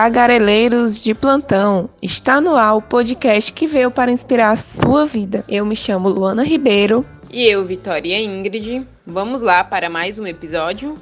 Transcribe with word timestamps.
Tagareleiros 0.00 1.04
de 1.04 1.12
plantão, 1.12 1.90
está 2.00 2.40
no 2.40 2.56
ar 2.56 2.74
o 2.74 2.80
podcast 2.80 3.52
que 3.52 3.66
veio 3.66 3.90
para 3.90 4.10
inspirar 4.10 4.52
a 4.52 4.56
sua 4.56 5.04
vida. 5.04 5.44
Eu 5.46 5.66
me 5.66 5.76
chamo 5.76 6.08
Luana 6.08 6.42
Ribeiro. 6.42 7.04
E 7.30 7.46
eu, 7.46 7.66
Vitória 7.66 8.18
Ingrid. 8.18 8.86
Vamos 9.06 9.42
lá 9.42 9.62
para 9.62 9.90
mais 9.90 10.18
um 10.18 10.26
episódio? 10.26 10.96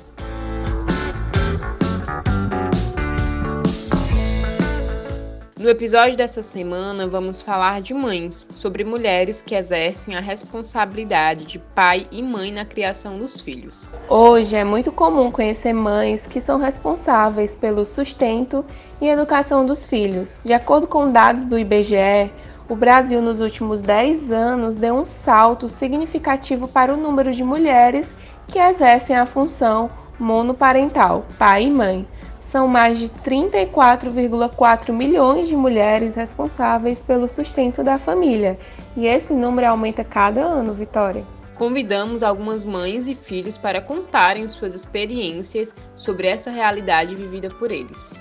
No 5.58 5.68
episódio 5.68 6.17
dessa 6.17 6.40
semana, 6.40 7.08
vamos 7.08 7.43
falar 7.43 7.82
de 7.82 7.93
mães, 7.93 8.48
sobre 8.54 8.85
mulheres 8.85 9.43
que 9.43 9.57
exercem 9.57 10.14
a 10.14 10.21
responsabilidade 10.21 11.46
de 11.46 11.58
pai 11.58 12.07
e 12.12 12.22
mãe 12.22 12.53
na 12.53 12.64
criação 12.64 13.18
dos 13.18 13.40
filhos. 13.40 13.90
Hoje 14.08 14.54
é 14.54 14.62
muito 14.62 14.93
comum 14.93 15.32
conhecer 15.32 15.72
mães 15.72 16.25
que 16.29 16.40
são 16.40 16.61
responsáveis 16.61 17.57
pelo 17.57 17.84
sustento 17.84 18.64
e 19.00 19.08
educação 19.08 19.67
dos 19.67 19.84
filhos. 19.84 20.39
De 20.44 20.53
acordo 20.53 20.86
com 20.86 21.11
dados 21.11 21.44
do 21.44 21.59
IBGE, 21.59 22.31
o 22.68 22.76
Brasil 22.76 23.20
nos 23.20 23.40
últimos 23.40 23.81
10 23.81 24.31
anos 24.31 24.76
deu 24.76 24.95
um 24.95 25.04
salto 25.04 25.68
significativo 25.68 26.68
para 26.68 26.95
o 26.95 26.96
número 26.96 27.32
de 27.32 27.43
mulheres 27.43 28.14
que 28.46 28.61
exercem 28.61 29.17
a 29.17 29.26
função 29.26 29.90
monoparental, 30.20 31.26
pai 31.36 31.64
e 31.64 31.70
mãe 31.70 32.06
são 32.50 32.66
mais 32.66 32.98
de 32.98 33.08
34,4 33.08 34.91
milhões 34.92 35.48
de 35.48 35.56
mulheres 35.56 36.14
responsáveis 36.14 37.00
pelo 37.00 37.28
sustento 37.28 37.83
da 37.83 37.98
família, 37.98 38.59
e 38.97 39.06
esse 39.06 39.33
número 39.33 39.69
aumenta 39.69 40.03
cada 40.03 40.42
ano, 40.42 40.73
Vitória. 40.73 41.25
Convidamos 41.55 42.23
algumas 42.23 42.64
mães 42.64 43.08
e 43.08 43.14
filhos 43.14 43.58
para 43.58 43.81
contarem 43.81 44.47
suas 44.47 44.75
experiências 44.75 45.75
sobre 45.97 46.28
essa 46.28 46.50
realidade 46.50 47.17
vivida 47.17 47.50
por 47.50 47.70
eles. 47.70 48.14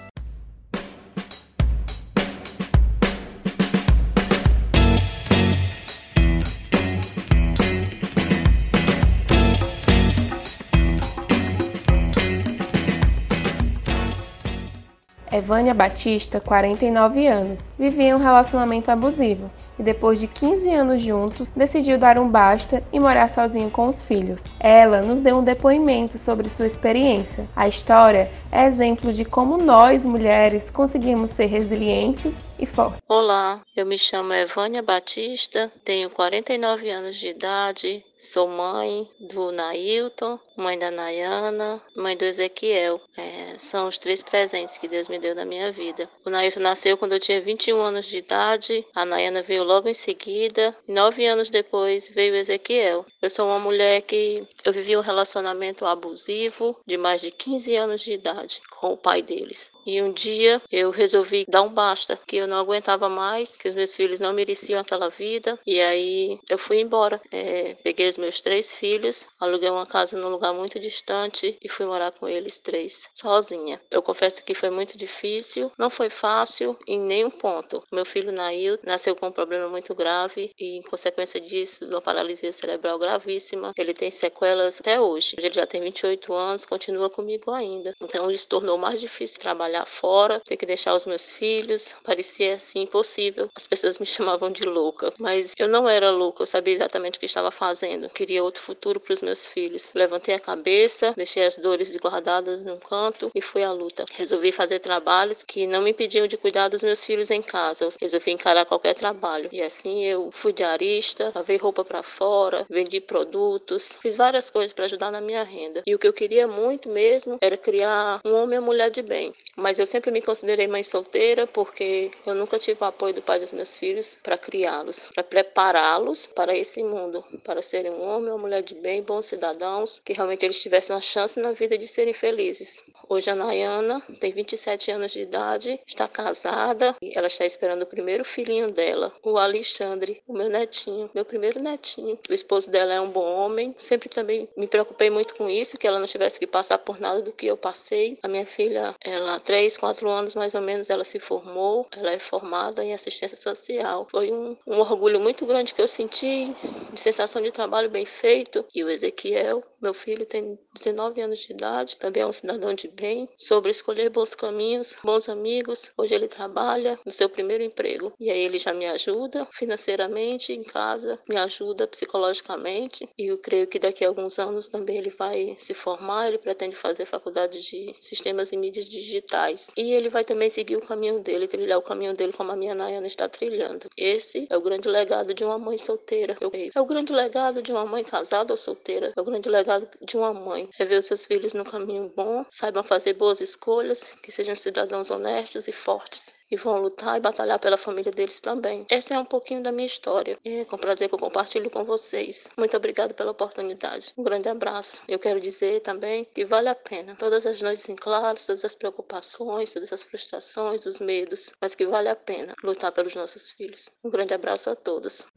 Evânia 15.31 15.73
Batista, 15.73 16.39
49 16.39 17.27
anos, 17.27 17.59
vivia 17.77 18.15
um 18.15 18.19
relacionamento 18.19 18.89
abusivo 18.89 19.49
e 19.77 19.83
depois 19.83 20.19
de 20.19 20.27
15 20.27 20.73
anos 20.73 21.01
juntos, 21.01 21.47
decidiu 21.55 21.97
dar 21.97 22.17
um 22.17 22.27
basta 22.27 22.81
e 22.91 22.99
morar 22.99 23.29
sozinho 23.29 23.69
com 23.69 23.87
os 23.87 24.01
filhos. 24.01 24.43
Ela 24.59 25.01
nos 25.01 25.19
deu 25.19 25.37
um 25.37 25.43
depoimento 25.43 26.17
sobre 26.17 26.49
sua 26.49 26.67
experiência. 26.67 27.45
A 27.55 27.67
história 27.67 28.31
é 28.51 28.65
exemplo 28.65 29.13
de 29.13 29.23
como 29.23 29.57
nós, 29.57 30.03
mulheres, 30.03 30.69
conseguimos 30.69 31.31
ser 31.31 31.45
resilientes 31.45 32.33
e 32.59 32.65
fortes. 32.65 33.01
Olá, 33.07 33.61
eu 33.75 33.85
me 33.85 33.97
chamo 33.97 34.33
Evânia 34.33 34.81
Batista, 34.81 35.71
tenho 35.83 36.09
49 36.09 36.89
anos 36.89 37.15
de 37.15 37.29
idade, 37.29 38.03
sou 38.17 38.47
mãe 38.47 39.07
do 39.19 39.51
Nailton, 39.51 40.39
mãe 40.55 40.77
da 40.77 40.89
Nayana, 40.89 41.81
mãe 41.95 42.17
do 42.17 42.25
Ezequiel. 42.25 42.99
É, 43.15 43.55
são 43.59 43.87
os 43.87 43.97
três 43.97 44.23
presentes 44.23 44.77
que 44.77 44.87
Deus 44.87 45.07
me 45.07 45.19
deu 45.19 45.35
na 45.35 45.45
minha 45.45 45.71
vida. 45.71 46.09
O 46.25 46.29
Nailton 46.29 46.59
nasceu 46.61 46.97
quando 46.97 47.13
eu 47.13 47.19
tinha 47.19 47.39
21 47.39 47.79
anos 47.79 48.07
de 48.07 48.17
idade, 48.17 48.85
a 48.95 49.05
Nayana 49.05 49.41
veio 49.41 49.63
logo 49.63 49.87
em 49.87 49.93
seguida, 49.93 50.75
nove 50.87 51.25
anos 51.27 51.49
depois 51.49 52.09
veio 52.09 52.35
Ezequiel. 52.35 53.05
Eu 53.21 53.29
sou 53.29 53.47
uma 53.47 53.59
mulher 53.59 54.01
que 54.01 54.43
eu 54.65 54.73
vivi 54.73 54.97
um 54.97 55.01
relacionamento 55.01 55.85
abusivo 55.85 56.75
de 56.85 56.97
mais 56.97 57.21
de 57.21 57.29
15 57.29 57.75
anos 57.75 58.01
de 58.01 58.13
idade 58.13 58.61
com 58.71 58.93
o 58.93 58.97
pai 58.97 59.21
deles. 59.21 59.71
E 59.85 60.01
um 60.01 60.11
dia 60.11 60.61
eu 60.71 60.89
resolvi 60.89 61.45
dar 61.47 61.61
um 61.61 61.69
basta, 61.69 62.19
que 62.25 62.35
eu 62.35 62.46
não 62.47 62.57
aguentava 62.57 63.09
mais, 63.09 63.57
que 63.57 63.67
os 63.67 63.75
meus 63.75 63.95
filhos 63.95 64.19
não 64.19 64.33
mereciam 64.33 64.79
aquela 64.79 65.09
vida. 65.09 65.59
E 65.65 65.81
aí 65.81 66.39
eu 66.49 66.57
fui 66.57 66.79
embora. 66.79 67.21
É, 67.31 67.75
peguei 67.83 68.09
os 68.09 68.17
meus 68.17 68.41
três 68.41 68.75
filhos, 68.75 69.27
aluguei 69.39 69.69
uma 69.69 69.85
casa 69.85 70.17
num 70.17 70.29
lugar 70.29 70.53
muito 70.53 70.79
distante 70.79 71.57
e 71.61 71.69
fui 71.69 71.85
morar 71.85 72.11
com 72.11 72.27
eles 72.27 72.59
três, 72.59 73.09
sozinha. 73.13 73.81
Eu 73.91 74.01
confesso 74.01 74.43
que 74.43 74.53
foi 74.53 74.69
muito 74.69 74.97
difícil, 74.97 75.71
não 75.77 75.89
foi 75.89 76.09
fácil 76.09 76.77
em 76.87 76.99
nenhum 76.99 77.29
ponto. 77.29 77.83
Meu 77.91 78.05
filho 78.05 78.31
Nail 78.31 78.79
nasceu 78.83 79.15
com 79.15 79.27
um 79.27 79.31
problema 79.31 79.67
muito 79.67 79.93
grave 79.93 80.51
e, 80.57 80.77
em 80.77 80.81
consequência 80.83 81.39
disso, 81.39 81.85
uma 81.85 82.01
paralisia 82.01 82.51
cerebral 82.51 82.97
gravíssima. 82.99 83.73
Ele 83.77 83.93
tem 83.93 84.11
sequelas 84.11 84.79
até 84.79 84.99
hoje. 84.99 85.35
Ele 85.37 85.53
já 85.53 85.65
tem 85.65 85.81
28 85.81 86.33
anos, 86.33 86.65
continua 86.65 87.09
comigo 87.09 87.51
ainda. 87.51 87.93
Então, 88.01 88.29
isso 88.31 88.47
tornou 88.47 88.77
mais 88.77 88.99
difícil 88.99 89.39
trabalhar 89.39 89.85
fora, 89.85 90.39
ter 90.45 90.57
que 90.57 90.65
deixar 90.65 90.93
os 90.95 91.05
meus 91.05 91.31
filhos. 91.31 91.95
Parecia 92.03 92.36
assim 92.45 92.81
impossível. 92.81 93.49
As 93.55 93.67
pessoas 93.67 93.97
me 93.97 94.05
chamavam 94.07 94.51
de 94.51 94.63
louca, 94.63 95.13
mas 95.17 95.53
eu 95.57 95.67
não 95.67 95.87
era 95.87 96.09
louca, 96.11 96.43
eu 96.43 96.47
sabia 96.47 96.73
exatamente 96.73 97.17
o 97.17 97.19
que 97.19 97.25
estava 97.25 97.51
fazendo. 97.51 98.09
Queria 98.09 98.43
outro 98.43 98.61
futuro 98.61 98.99
para 98.99 99.13
os 99.13 99.21
meus 99.21 99.47
filhos. 99.47 99.91
Levantei 99.93 100.35
a 100.35 100.39
cabeça, 100.39 101.13
deixei 101.15 101.45
as 101.45 101.57
dores 101.57 101.95
guardadas 101.97 102.59
num 102.61 102.77
canto 102.77 103.31
e 103.33 103.41
fui 103.41 103.63
à 103.63 103.71
luta. 103.71 104.05
Resolvi 104.13 104.51
fazer 104.51 104.79
trabalhos 104.79 105.43
que 105.43 105.67
não 105.67 105.81
me 105.81 105.91
impediam 105.91 106.27
de 106.27 106.37
cuidar 106.37 106.67
dos 106.67 106.83
meus 106.83 107.05
filhos 107.05 107.31
em 107.31 107.41
casa. 107.41 107.89
Resolvi 107.99 108.31
encarar 108.31 108.65
qualquer 108.65 108.95
trabalho. 108.95 109.49
E 109.51 109.61
assim 109.61 110.03
eu 110.05 110.29
fui 110.31 110.53
diarista, 110.53 111.31
lavei 111.35 111.57
roupa 111.57 111.83
para 111.83 112.03
fora, 112.03 112.65
vendi 112.69 112.99
produtos, 112.99 113.97
fiz 114.01 114.15
várias 114.15 114.49
coisas 114.49 114.73
para 114.73 114.85
ajudar 114.85 115.11
na 115.11 115.21
minha 115.21 115.43
renda. 115.43 115.83
E 115.85 115.95
o 115.95 115.99
que 115.99 116.07
eu 116.07 116.13
queria 116.13 116.47
muito 116.47 116.89
mesmo 116.89 117.37
era 117.41 117.57
criar 117.57 118.19
um 118.25 118.33
homem 118.33 118.55
e 118.57 118.59
uma 118.59 118.67
mulher 118.67 118.89
de 118.89 119.01
bem 119.01 119.33
mas 119.57 119.79
eu 119.79 119.85
sempre 119.87 120.11
me 120.11 120.21
considerei 120.21 120.67
mãe 120.67 120.83
solteira 120.83 121.47
porque 121.47 122.11
eu 122.29 122.35
nunca 122.35 122.59
tive 122.59 122.81
o 122.81 122.85
apoio 122.85 123.13
do 123.13 123.21
pai 123.21 123.39
dos 123.39 123.51
meus 123.51 123.77
filhos 123.77 124.17
para 124.21 124.37
criá-los, 124.37 125.09
para 125.13 125.23
prepará-los 125.23 126.27
para 126.27 126.55
esse 126.55 126.83
mundo, 126.83 127.23
para 127.43 127.61
serem 127.61 127.91
um 127.91 128.01
homem 128.01 128.31
ou 128.31 128.37
mulher 128.37 128.61
de 128.61 128.75
bem, 128.75 129.01
bons 129.01 129.25
cidadãos, 129.25 129.99
que 129.99 130.13
realmente 130.13 130.45
eles 130.45 130.61
tivessem 130.61 130.95
uma 130.95 131.01
chance 131.01 131.39
na 131.39 131.53
vida 131.53 131.77
de 131.77 131.87
serem 131.87 132.13
felizes. 132.13 132.83
Hoje 133.09 133.29
a 133.29 133.35
Nayana 133.35 134.01
tem 134.19 134.33
27 134.33 134.91
anos 134.91 135.13
de 135.13 135.21
idade, 135.21 135.79
está 135.87 136.09
casada 136.09 136.93
e 137.01 137.17
ela 137.17 137.27
está 137.27 137.45
esperando 137.45 137.83
o 137.83 137.85
primeiro 137.85 138.25
filhinho 138.25 138.69
dela, 138.69 139.13
o 139.23 139.37
Alexandre, 139.37 140.21
o 140.27 140.33
meu 140.33 140.49
netinho, 140.49 141.09
meu 141.15 141.23
primeiro 141.23 141.57
netinho. 141.57 142.19
O 142.29 142.33
esposo 142.33 142.69
dela 142.69 142.93
é 142.93 142.99
um 142.99 143.09
bom 143.09 143.25
homem. 143.25 143.73
Sempre 143.79 144.09
também 144.09 144.49
me 144.57 144.67
preocupei 144.67 145.09
muito 145.09 145.35
com 145.35 145.49
isso, 145.49 145.77
que 145.77 145.87
ela 145.87 145.99
não 145.99 146.05
tivesse 146.05 146.37
que 146.37 146.45
passar 146.45 146.79
por 146.79 146.99
nada 146.99 147.21
do 147.21 147.31
que 147.31 147.45
eu 147.45 147.55
passei. 147.55 148.19
A 148.21 148.27
minha 148.27 148.45
filha, 148.45 148.93
ela 148.99 149.39
três, 149.39 149.77
quatro 149.77 150.09
anos 150.09 150.35
mais 150.35 150.53
ou 150.53 150.61
menos, 150.61 150.89
ela 150.89 151.05
se 151.05 151.17
formou. 151.17 151.87
Ela 151.91 152.11
é 152.11 152.19
formada 152.19 152.83
em 152.83 152.93
assistência 152.93 153.37
social. 153.37 154.05
Foi 154.11 154.33
um, 154.33 154.57
um 154.67 154.79
orgulho 154.79 155.21
muito 155.21 155.45
grande 155.45 155.73
que 155.73 155.81
eu 155.81 155.87
senti, 155.87 156.53
sensação 156.93 157.41
de 157.41 157.51
trabalho 157.51 157.89
bem 157.89 158.05
feito. 158.05 158.65
E 158.75 158.83
o 158.83 158.89
Ezequiel, 158.89 159.63
meu 159.81 159.93
filho, 159.93 160.25
tem 160.25 160.59
19 160.73 161.21
anos 161.21 161.39
de 161.39 161.53
idade, 161.53 161.95
também 161.95 162.23
é 162.23 162.27
um 162.27 162.33
cidadão 162.33 162.73
de 162.73 162.96
bem, 162.97 163.29
sobre 163.37 163.69
escolher 163.69 164.09
bons 164.09 164.33
caminhos, 164.33 164.97
bons 165.03 165.29
amigos. 165.29 165.91
Hoje 165.95 166.15
ele 166.15 166.27
trabalha 166.27 166.99
no 167.05 167.11
seu 167.11 167.29
primeiro 167.29 167.63
emprego 167.63 168.11
e 168.19 168.31
aí 168.31 168.41
ele 168.41 168.57
já 168.57 168.73
me 168.73 168.87
ajuda 168.87 169.47
financeiramente 169.51 170.51
em 170.51 170.63
casa, 170.63 171.19
me 171.29 171.37
ajuda 171.37 171.87
psicologicamente 171.87 173.07
e 173.17 173.27
eu 173.27 173.37
creio 173.37 173.67
que 173.67 173.77
daqui 173.77 174.03
a 174.03 174.07
alguns 174.07 174.39
anos 174.39 174.67
também 174.67 174.97
ele 174.97 175.11
vai 175.11 175.55
se 175.59 175.73
formar, 175.73 176.27
ele 176.27 176.39
pretende 176.39 176.75
fazer 176.75 177.05
faculdade 177.05 177.61
de 177.61 177.95
sistemas 178.01 178.51
e 178.51 178.57
mídias 178.57 178.89
digitais 178.89 179.69
e 179.77 179.93
ele 179.93 180.09
vai 180.09 180.23
também 180.23 180.49
seguir 180.49 180.75
o 180.75 180.85
caminho 180.85 181.19
dele, 181.19 181.47
trilhar 181.47 181.77
o 181.77 181.83
caminho 181.83 182.13
dele 182.13 182.33
como 182.33 182.51
a 182.51 182.55
minha 182.55 182.73
Nayana 182.73 183.07
está 183.07 183.29
trilhando. 183.29 183.87
Esse 183.95 184.47
é 184.49 184.57
o 184.57 184.61
grande 184.61 184.89
legado 184.89 185.33
de 185.33 185.43
uma 185.43 185.59
mãe 185.59 185.77
solteira. 185.77 186.35
É 186.73 186.81
o 186.81 186.85
grande 186.85 187.13
legado 187.13 187.61
de 187.61 187.71
uma 187.71 187.85
mãe 187.85 188.03
casada 188.03 188.53
ou 188.53 188.57
solteira. 188.57 189.13
É 189.15 189.21
o 189.21 189.23
grande 189.23 189.49
legado 189.49 189.87
de 190.01 190.17
uma 190.17 190.33
mãe. 190.33 190.69
É 190.79 190.85
ver 190.85 190.97
os 190.97 191.05
seus 191.05 191.25
filhos 191.25 191.53
no 191.53 191.63
caminho 191.63 192.11
bom, 192.15 192.45
saibam 192.49 192.83
fazer 192.87 193.13
boas 193.13 193.41
escolhas, 193.41 194.11
que 194.23 194.31
sejam 194.31 194.55
cidadãos 194.55 195.11
honestos 195.11 195.67
e 195.67 195.71
fortes 195.71 196.33
e 196.49 196.55
vão 196.55 196.79
lutar 196.81 197.17
e 197.17 197.19
batalhar 197.19 197.59
pela 197.59 197.77
família 197.77 198.11
deles 198.11 198.39
também. 198.39 198.85
Essa 198.89 199.15
é 199.15 199.19
um 199.19 199.25
pouquinho 199.25 199.61
da 199.61 199.71
minha 199.71 199.85
história. 199.85 200.39
É 200.43 200.65
com 200.65 200.77
prazer 200.77 201.09
que 201.09 201.15
eu 201.15 201.19
compartilho 201.19 201.69
com 201.69 201.83
vocês. 201.83 202.49
Muito 202.57 202.75
obrigado 202.77 203.13
pela 203.13 203.31
oportunidade. 203.31 204.13
Um 204.17 204.23
grande 204.23 204.49
abraço. 204.49 205.01
Eu 205.07 205.19
quero 205.19 205.41
dizer 205.41 205.81
também 205.81 206.25
que 206.33 206.45
vale 206.45 206.69
a 206.69 206.75
pena. 206.75 207.15
Todas 207.17 207.45
as 207.45 207.61
noites 207.61 207.87
em 207.89 207.95
claro, 207.95 208.39
todas 208.39 208.63
as 208.63 208.75
preocupações, 208.75 209.73
todas 209.73 209.91
as 209.91 210.03
frustrações, 210.03 210.85
os 210.85 210.99
medos, 210.99 211.51
mas 211.59 211.75
que 211.75 211.85
vale 211.85 212.09
a 212.09 212.15
pena 212.15 212.55
lutar 212.63 212.91
pelos 212.91 213.15
nossos 213.15 213.51
filhos. 213.51 213.89
Um 214.03 214.09
grande 214.09 214.33
abraço 214.33 214.69
a 214.69 214.75
todos. 214.75 215.27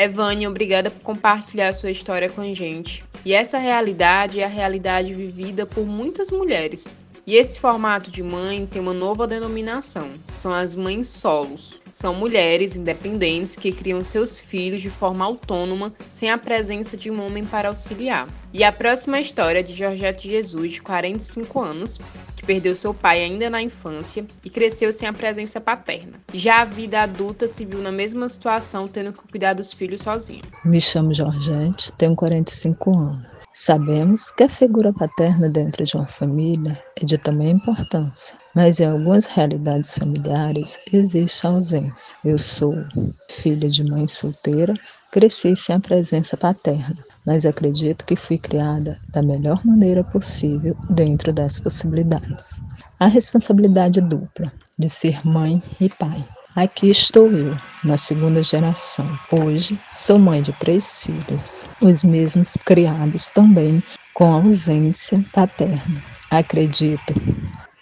Evânia, 0.00 0.48
obrigada 0.48 0.90
por 0.90 1.00
compartilhar 1.00 1.72
sua 1.72 1.90
história 1.90 2.28
com 2.28 2.40
a 2.40 2.52
gente. 2.52 3.04
E 3.24 3.32
essa 3.32 3.58
realidade 3.58 4.38
é 4.38 4.44
a 4.44 4.48
realidade 4.48 5.12
vivida 5.12 5.66
por 5.66 5.84
muitas 5.84 6.30
mulheres. 6.30 6.96
E 7.26 7.34
esse 7.34 7.60
formato 7.60 8.10
de 8.10 8.22
mãe 8.22 8.64
tem 8.64 8.80
uma 8.80 8.94
nova 8.94 9.26
denominação: 9.26 10.12
são 10.30 10.50
as 10.50 10.74
mães 10.74 11.08
solos. 11.08 11.78
São 11.92 12.14
mulheres 12.14 12.76
independentes 12.76 13.56
que 13.56 13.72
criam 13.72 14.02
seus 14.02 14.40
filhos 14.40 14.80
de 14.80 14.88
forma 14.88 15.24
autônoma, 15.24 15.92
sem 16.08 16.30
a 16.30 16.38
presença 16.38 16.96
de 16.96 17.10
um 17.10 17.20
homem 17.22 17.44
para 17.44 17.68
auxiliar. 17.68 18.28
E 18.54 18.64
a 18.64 18.72
próxima 18.72 19.20
história 19.20 19.58
é 19.58 19.62
de 19.62 19.74
Georgette 19.74 20.30
Jesus, 20.30 20.72
de 20.72 20.80
45 20.80 21.60
anos, 21.60 21.98
perdeu 22.48 22.74
seu 22.74 22.94
pai 22.94 23.22
ainda 23.22 23.50
na 23.50 23.62
infância 23.62 24.26
e 24.42 24.48
cresceu 24.48 24.90
sem 24.90 25.06
a 25.06 25.12
presença 25.12 25.60
paterna. 25.60 26.18
Já 26.32 26.62
a 26.62 26.64
vida 26.64 27.02
adulta 27.02 27.46
se 27.46 27.62
viu 27.62 27.82
na 27.82 27.92
mesma 27.92 28.26
situação, 28.26 28.88
tendo 28.88 29.12
que 29.12 29.20
cuidar 29.28 29.52
dos 29.52 29.74
filhos 29.74 30.00
sozinha. 30.00 30.40
Me 30.64 30.80
chamo 30.80 31.12
Georgette, 31.12 31.92
tenho 31.92 32.16
45 32.16 32.90
anos. 32.90 33.26
Sabemos 33.52 34.32
que 34.32 34.44
a 34.44 34.48
figura 34.48 34.94
paterna 34.94 35.50
dentro 35.50 35.84
de 35.84 35.94
uma 35.94 36.06
família 36.06 36.82
é 36.98 37.04
de 37.04 37.18
tamanha 37.18 37.50
importância, 37.50 38.34
mas 38.54 38.80
em 38.80 38.86
algumas 38.86 39.26
realidades 39.26 39.92
familiares 39.92 40.80
existe 40.90 41.46
a 41.46 41.50
ausência. 41.50 42.16
Eu 42.24 42.38
sou 42.38 42.74
filha 43.28 43.68
de 43.68 43.84
mãe 43.84 44.08
solteira, 44.08 44.72
cresci 45.12 45.54
sem 45.54 45.76
a 45.76 45.80
presença 45.80 46.34
paterna, 46.34 46.96
mas 47.26 47.44
acredito 47.44 48.04
que 48.04 48.16
fui 48.16 48.38
criada 48.38 48.98
da 49.12 49.22
melhor 49.22 49.60
maneira 49.64 50.02
possível 50.04 50.76
dentro 50.88 51.32
das 51.32 51.58
possibilidades. 51.58 52.60
A 52.98 53.06
responsabilidade 53.06 54.00
dupla 54.00 54.52
de 54.78 54.88
ser 54.88 55.26
mãe 55.26 55.62
e 55.80 55.88
pai. 55.88 56.24
Aqui 56.56 56.90
estou 56.90 57.30
eu, 57.30 57.56
na 57.84 57.96
segunda 57.96 58.42
geração. 58.42 59.06
Hoje 59.30 59.78
sou 59.92 60.18
mãe 60.18 60.42
de 60.42 60.52
três 60.54 61.04
filhos, 61.04 61.66
os 61.80 62.02
mesmos 62.02 62.56
criados 62.64 63.28
também 63.30 63.82
com 64.12 64.24
ausência 64.24 65.24
paterna. 65.32 66.02
Acredito 66.30 67.14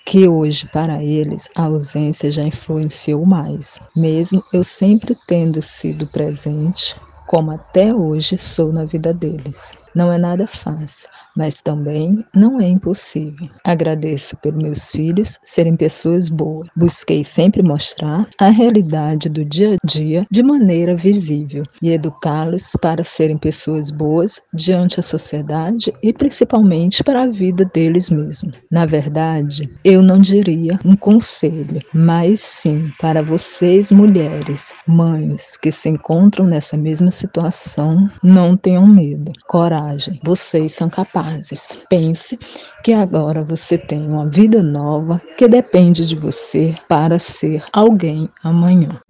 que 0.04 0.28
hoje 0.28 0.68
para 0.72 1.02
eles 1.02 1.50
a 1.56 1.64
ausência 1.64 2.30
já 2.30 2.42
influenciou 2.42 3.24
mais, 3.24 3.80
mesmo 3.96 4.44
eu 4.52 4.62
sempre 4.62 5.16
tendo 5.26 5.60
sido 5.62 6.06
presente, 6.06 6.94
como 7.26 7.50
até 7.50 7.94
hoje 7.94 8.38
sou 8.38 8.72
na 8.72 8.84
vida 8.84 9.12
deles. 9.12 9.74
Não 9.96 10.12
é 10.12 10.18
nada 10.18 10.46
fácil, 10.46 11.08
mas 11.34 11.62
também 11.62 12.22
não 12.34 12.60
é 12.60 12.68
impossível. 12.68 13.48
Agradeço 13.64 14.36
por 14.36 14.52
meus 14.54 14.90
filhos 14.90 15.38
serem 15.42 15.74
pessoas 15.74 16.28
boas. 16.28 16.68
Busquei 16.76 17.24
sempre 17.24 17.62
mostrar 17.62 18.28
a 18.38 18.50
realidade 18.50 19.30
do 19.30 19.42
dia 19.42 19.76
a 19.76 19.86
dia 19.86 20.26
de 20.30 20.42
maneira 20.42 20.94
visível 20.94 21.62
e 21.80 21.92
educá-los 21.92 22.72
para 22.78 23.02
serem 23.02 23.38
pessoas 23.38 23.90
boas 23.90 24.42
diante 24.52 24.98
da 24.98 25.02
sociedade 25.02 25.90
e 26.02 26.12
principalmente 26.12 27.02
para 27.02 27.22
a 27.22 27.26
vida 27.26 27.64
deles 27.64 28.10
mesmos. 28.10 28.52
Na 28.70 28.84
verdade, 28.84 29.66
eu 29.82 30.02
não 30.02 30.18
diria 30.18 30.78
um 30.84 30.94
conselho, 30.94 31.80
mas 31.94 32.40
sim 32.40 32.90
para 33.00 33.22
vocês 33.22 33.90
mulheres, 33.90 34.74
mães 34.86 35.56
que 35.56 35.72
se 35.72 35.88
encontram 35.88 36.44
nessa 36.44 36.76
mesma 36.76 37.10
situação, 37.10 38.10
não 38.22 38.58
tenham 38.58 38.86
medo. 38.86 39.32
Coragem 39.48 39.85
coragem. 39.86 40.20
Vocês 40.24 40.72
são 40.72 40.88
capazes. 40.90 41.78
Pense 41.88 42.38
que 42.82 42.92
agora 42.92 43.44
você 43.44 43.78
tem 43.78 44.06
uma 44.06 44.28
vida 44.28 44.62
nova 44.62 45.20
que 45.36 45.48
depende 45.48 46.06
de 46.06 46.16
você 46.16 46.74
para 46.88 47.18
ser 47.18 47.64
alguém 47.72 48.28
amanhã. 48.42 49.00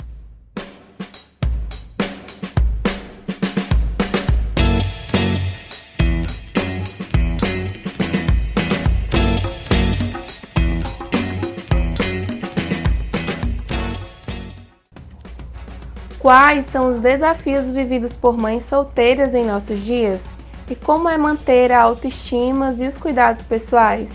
Quais 16.19 16.67
são 16.73 16.91
os 16.91 16.99
desafios 16.99 17.71
vividos 17.71 18.17
por 18.17 18.37
mães 18.37 18.65
solteiras 18.65 19.33
em 19.33 19.45
nossos 19.45 19.85
dias? 19.85 20.36
E 20.69 20.75
como 20.75 21.09
é 21.09 21.17
manter 21.17 21.71
a 21.71 21.83
autoestima 21.83 22.75
e 22.79 22.89
os 22.89 22.99
cuidados 22.99 23.43
pessoais? 23.43 24.11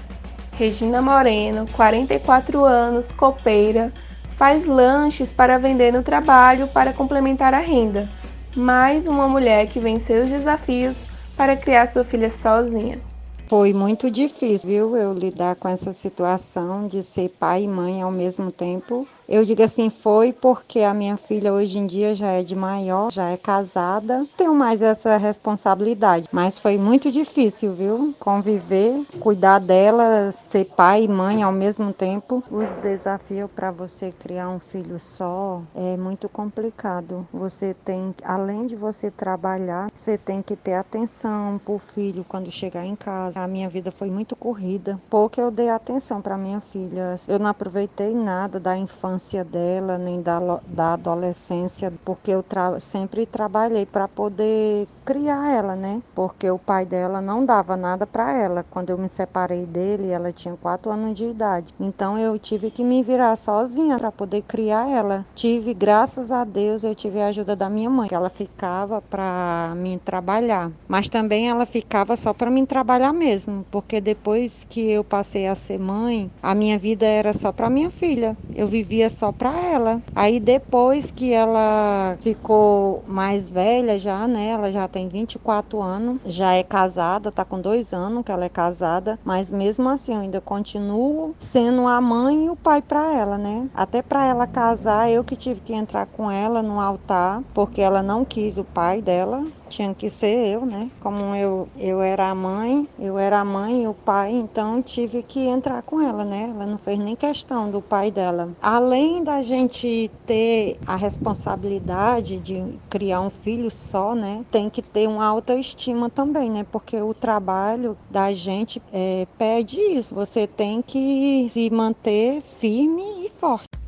Regina 0.53 1.01
Moreno, 1.01 1.65
44 1.71 2.65
anos, 2.65 3.11
copeira, 3.11 3.91
faz 4.35 4.65
lanches 4.65 5.31
para 5.31 5.57
vender 5.57 5.93
no 5.93 6.03
trabalho 6.03 6.67
para 6.67 6.91
complementar 6.91 7.53
a 7.53 7.59
renda. 7.59 8.09
Mais 8.55 9.07
uma 9.07 9.29
mulher 9.29 9.67
que 9.67 9.79
venceu 9.79 10.23
os 10.23 10.29
desafios 10.29 10.97
para 11.37 11.55
criar 11.55 11.87
sua 11.87 12.03
filha 12.03 12.29
sozinha. 12.29 12.99
Foi 13.47 13.73
muito 13.73 14.11
difícil, 14.11 14.69
viu, 14.69 14.97
eu 14.97 15.13
lidar 15.13 15.55
com 15.55 15.67
essa 15.67 15.93
situação 15.93 16.87
de 16.87 17.01
ser 17.01 17.29
pai 17.29 17.63
e 17.63 17.67
mãe 17.67 18.01
ao 18.01 18.11
mesmo 18.11 18.51
tempo 18.51 19.07
eu 19.31 19.45
digo 19.45 19.63
assim, 19.63 19.89
foi 19.89 20.33
porque 20.33 20.81
a 20.81 20.93
minha 20.93 21.15
filha 21.15 21.53
hoje 21.53 21.79
em 21.79 21.85
dia 21.85 22.13
já 22.13 22.27
é 22.27 22.43
de 22.43 22.53
maior, 22.53 23.09
já 23.09 23.29
é 23.29 23.37
casada, 23.37 24.27
tenho 24.35 24.53
mais 24.53 24.81
essa 24.81 25.15
responsabilidade. 25.15 26.27
Mas 26.33 26.59
foi 26.59 26.77
muito 26.77 27.09
difícil, 27.09 27.73
viu? 27.73 28.13
Conviver, 28.19 29.05
cuidar 29.21 29.59
dela, 29.59 30.33
ser 30.33 30.65
pai 30.65 31.05
e 31.05 31.07
mãe 31.07 31.41
ao 31.41 31.51
mesmo 31.53 31.93
tempo. 31.93 32.43
Os 32.51 32.67
desafios 32.81 33.49
para 33.55 33.71
você 33.71 34.11
criar 34.11 34.49
um 34.49 34.59
filho 34.59 34.99
só 34.99 35.61
é 35.73 35.95
muito 35.95 36.27
complicado. 36.27 37.25
Você 37.31 37.73
tem, 37.85 38.13
além 38.25 38.65
de 38.65 38.75
você 38.75 39.09
trabalhar, 39.09 39.89
você 39.93 40.17
tem 40.17 40.41
que 40.41 40.57
ter 40.57 40.73
atenção 40.73 41.57
pro 41.63 41.79
filho 41.79 42.25
quando 42.27 42.51
chegar 42.51 42.85
em 42.85 42.97
casa. 42.97 43.39
A 43.39 43.47
minha 43.47 43.69
vida 43.69 43.93
foi 43.93 44.11
muito 44.11 44.35
corrida. 44.35 44.99
Pouco 45.09 45.39
eu 45.39 45.49
dei 45.49 45.69
atenção 45.69 46.21
para 46.21 46.37
minha 46.37 46.59
filha. 46.59 47.15
Eu 47.29 47.39
não 47.39 47.47
aproveitei 47.47 48.13
nada 48.13 48.59
da 48.59 48.75
infância 48.75 49.20
infância 49.21 49.43
dela, 49.43 49.97
nem 49.99 50.21
da, 50.21 50.39
da 50.67 50.93
adolescência, 50.93 51.93
porque 52.03 52.31
eu 52.31 52.41
tra 52.41 52.79
sempre 52.79 53.25
trabalhei 53.25 53.85
para 53.85 54.07
poder 54.07 54.87
criar 55.05 55.51
ela, 55.51 55.75
né? 55.75 56.01
Porque 56.15 56.49
o 56.49 56.57
pai 56.57 56.85
dela 56.85 57.21
não 57.21 57.45
dava 57.45 57.77
nada 57.77 58.07
para 58.07 58.31
ela. 58.33 58.65
Quando 58.69 58.89
eu 58.89 58.97
me 58.97 59.07
separei 59.07 59.65
dele, 59.65 60.09
ela 60.09 60.31
tinha 60.31 60.55
quatro 60.57 60.91
anos 60.91 61.17
de 61.17 61.25
idade. 61.25 61.73
Então 61.79 62.17
eu 62.17 62.37
tive 62.39 62.71
que 62.71 62.83
me 62.83 63.03
virar 63.03 63.35
sozinha 63.35 63.97
para 63.97 64.11
poder 64.11 64.41
criar 64.43 64.89
ela. 64.89 65.25
Tive, 65.35 65.73
graças 65.73 66.31
a 66.31 66.43
Deus, 66.43 66.83
eu 66.83 66.95
tive 66.95 67.21
a 67.21 67.27
ajuda 67.27 67.55
da 67.55 67.69
minha 67.69 67.89
mãe, 67.89 68.09
que 68.09 68.15
ela 68.15 68.29
ficava 68.29 69.01
para 69.01 69.73
mim 69.77 69.99
trabalhar. 70.03 70.71
Mas 70.87 71.09
também 71.09 71.49
ela 71.49 71.65
ficava 71.65 72.15
só 72.15 72.33
para 72.33 72.49
mim 72.49 72.65
trabalhar 72.65 73.13
mesmo, 73.13 73.65
porque 73.69 74.01
depois 74.01 74.65
que 74.67 74.91
eu 74.91 75.03
passei 75.03 75.47
a 75.47 75.55
ser 75.55 75.79
mãe, 75.79 76.31
a 76.41 76.55
minha 76.55 76.77
vida 76.77 77.05
era 77.05 77.33
só 77.33 77.51
para 77.51 77.69
minha 77.69 77.91
filha. 77.91 78.35
Eu 78.53 78.67
vivia 78.67 79.09
só 79.11 79.31
para 79.31 79.55
ela. 79.59 80.01
Aí 80.15 80.39
depois 80.39 81.11
que 81.11 81.33
ela 81.33 82.17
ficou 82.19 83.03
mais 83.07 83.49
velha 83.49 83.99
já, 83.99 84.27
né? 84.27 84.47
Ela 84.49 84.71
já 84.71 84.87
tem 84.87 85.07
24 85.07 85.81
anos, 85.81 86.19
já 86.25 86.53
é 86.53 86.63
casada, 86.63 87.31
tá 87.31 87.45
com 87.45 87.59
dois 87.59 87.93
anos 87.93 88.23
que 88.23 88.31
ela 88.31 88.45
é 88.45 88.49
casada, 88.49 89.19
mas 89.23 89.51
mesmo 89.51 89.89
assim 89.89 90.13
eu 90.13 90.21
ainda 90.21 90.41
continuo 90.41 91.35
sendo 91.39 91.87
a 91.87 91.99
mãe 92.01 92.45
e 92.45 92.49
o 92.49 92.55
pai 92.55 92.81
para 92.81 93.13
ela, 93.13 93.37
né? 93.37 93.69
Até 93.73 94.01
para 94.01 94.25
ela 94.25 94.47
casar, 94.47 95.09
eu 95.09 95.23
que 95.23 95.35
tive 95.35 95.61
que 95.61 95.73
entrar 95.73 96.05
com 96.05 96.29
ela 96.29 96.61
no 96.61 96.79
altar, 96.79 97.41
porque 97.53 97.81
ela 97.81 98.01
não 98.01 98.25
quis 98.25 98.57
o 98.57 98.63
pai 98.63 99.01
dela, 99.01 99.43
tinha 99.71 99.95
que 99.95 100.09
ser 100.09 100.53
eu, 100.53 100.65
né? 100.65 100.91
Como 100.99 101.33
eu, 101.33 101.67
eu 101.75 102.01
era 102.01 102.29
a 102.29 102.35
mãe, 102.35 102.87
eu 102.99 103.17
era 103.17 103.39
a 103.39 103.45
mãe 103.45 103.83
e 103.83 103.87
o 103.87 103.93
pai, 103.93 104.31
então 104.31 104.81
tive 104.83 105.23
que 105.23 105.39
entrar 105.39 105.81
com 105.83 106.01
ela, 106.01 106.25
né? 106.25 106.49
Ela 106.49 106.67
não 106.67 106.77
fez 106.77 106.99
nem 106.99 107.15
questão 107.15 107.71
do 107.71 107.81
pai 107.81 108.11
dela. 108.11 108.53
Além 108.61 109.23
da 109.23 109.41
gente 109.41 110.11
ter 110.25 110.77
a 110.85 110.95
responsabilidade 110.95 112.41
de 112.41 112.79
criar 112.89 113.21
um 113.21 113.29
filho 113.29 113.71
só, 113.71 114.13
né? 114.13 114.45
Tem 114.51 114.69
que 114.69 114.81
ter 114.81 115.07
uma 115.07 115.25
autoestima 115.25 116.09
também, 116.09 116.49
né? 116.51 116.63
Porque 116.63 117.01
o 117.01 117.13
trabalho 117.13 117.97
da 118.09 118.33
gente 118.33 118.81
é, 118.91 119.25
pede 119.37 119.79
isso. 119.79 120.13
Você 120.13 120.45
tem 120.45 120.81
que 120.81 121.47
se 121.49 121.69
manter 121.69 122.41
firme 122.41 123.25
e 123.25 123.29
forte. 123.29 123.80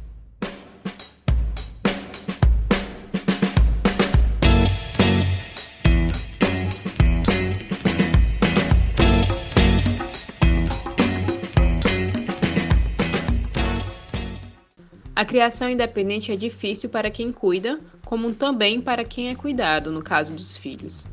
A 15.15 15.23
criação 15.23 15.69
independente 15.69 16.31
é 16.31 16.35
difícil 16.35 16.89
para 16.89 17.11
quem 17.11 17.31
cuida, 17.31 17.79
como 18.03 18.33
também 18.33 18.81
para 18.81 19.05
quem 19.05 19.29
é 19.29 19.35
cuidado, 19.35 19.91
no 19.91 20.01
caso 20.01 20.33
dos 20.33 20.57
filhos. 20.57 21.07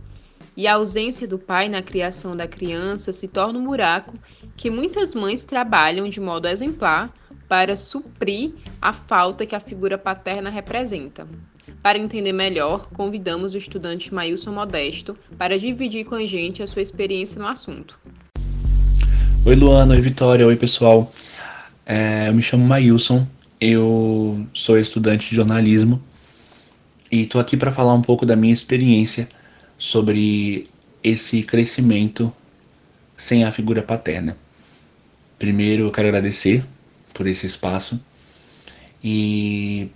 E 0.57 0.67
a 0.67 0.75
ausência 0.75 1.29
do 1.29 1.39
pai 1.39 1.69
na 1.69 1.83
criação 1.83 2.35
da 2.35 2.49
criança 2.49 3.13
se 3.13 3.29
torna 3.29 3.59
um 3.59 3.65
buraco 3.65 4.15
que 4.57 4.71
muitas 4.71 5.15
mães 5.15 5.45
trabalham 5.45 6.09
de 6.09 6.19
modo 6.19 6.49
exemplar 6.49 7.15
para 7.47 7.77
suprir 7.77 8.53
a 8.81 8.95
falta 8.95 9.45
que 9.45 9.55
a 9.55 9.61
figura 9.61 9.99
paterna 9.99 10.49
representa. 10.49 11.29
Para 11.83 11.99
entender 11.99 12.33
melhor, 12.33 12.89
convidamos 12.95 13.53
o 13.53 13.59
estudante 13.59 14.15
Mailson 14.15 14.53
Modesto 14.53 15.15
para 15.37 15.59
dividir 15.59 16.07
com 16.07 16.15
a 16.15 16.25
gente 16.25 16.63
a 16.63 16.67
sua 16.67 16.81
experiência 16.81 17.39
no 17.39 17.47
assunto. 17.47 18.01
Oi 19.45 19.55
Luana, 19.55 19.93
oi 19.93 20.01
Vitória, 20.01 20.47
oi 20.47 20.57
pessoal. 20.57 21.13
É, 21.85 22.29
eu 22.29 22.35
me 22.35 22.43
chamo 22.43 22.65
Mailson, 22.65 23.27
eu 23.61 24.47
sou 24.55 24.79
estudante 24.79 25.29
de 25.29 25.37
jornalismo 25.37 26.03
e 27.13 27.23
estou 27.23 27.41
aqui 27.41 27.57
para 27.57 27.71
falar 27.71 27.93
um 27.93 28.01
pouco 28.01 28.25
da 28.25 28.35
minha 28.35 28.55
experiência 28.55 29.29
sobre 29.79 30.67
esse 31.05 31.43
crescimento 31.43 32.33
sem 33.19 33.45
a 33.45 33.53
figura 33.53 33.83
paterna. 33.83 34.37
Primeiro, 35.39 35.85
eu 35.85 35.91
quero 35.91 36.09
agradecer 36.09 36.65
por 37.13 37.27
esse 37.27 37.47
espaço 37.47 38.01
e 39.05 39.89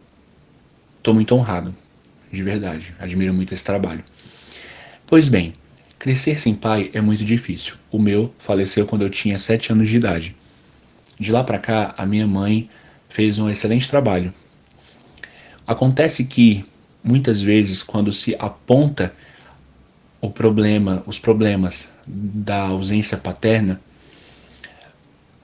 estou 0.99 1.15
muito 1.15 1.35
honrado, 1.35 1.75
de 2.31 2.43
verdade. 2.43 2.95
Admiro 2.99 3.33
muito 3.33 3.55
esse 3.55 3.65
trabalho. 3.65 4.05
Pois 5.07 5.29
bem, 5.29 5.55
crescer 5.99 6.39
sem 6.39 6.55
pai 6.55 6.91
é 6.93 7.01
muito 7.01 7.25
difícil. 7.25 7.77
O 7.91 7.99
meu 7.99 8.35
faleceu 8.39 8.87
quando 8.87 9.03
eu 9.03 9.11
tinha 9.11 9.39
7 9.39 9.73
anos 9.73 9.89
de 9.89 9.97
idade. 9.97 10.37
De 11.19 11.31
lá 11.33 11.45
para 11.45 11.59
cá, 11.59 11.95
a 11.97 12.05
minha 12.05 12.27
mãe 12.27 12.69
fez 13.15 13.39
um 13.39 13.49
excelente 13.49 13.89
trabalho. 13.89 14.35
Acontece 15.65 16.25
que 16.25 16.65
muitas 17.03 17.41
vezes 17.41 17.81
quando 17.81 18.13
se 18.13 18.35
aponta 18.41 19.15
o 20.21 20.29
problema, 20.29 21.01
os 21.07 21.17
problemas 21.17 21.87
da 22.05 22.63
ausência 22.63 23.17
paterna, 23.17 23.81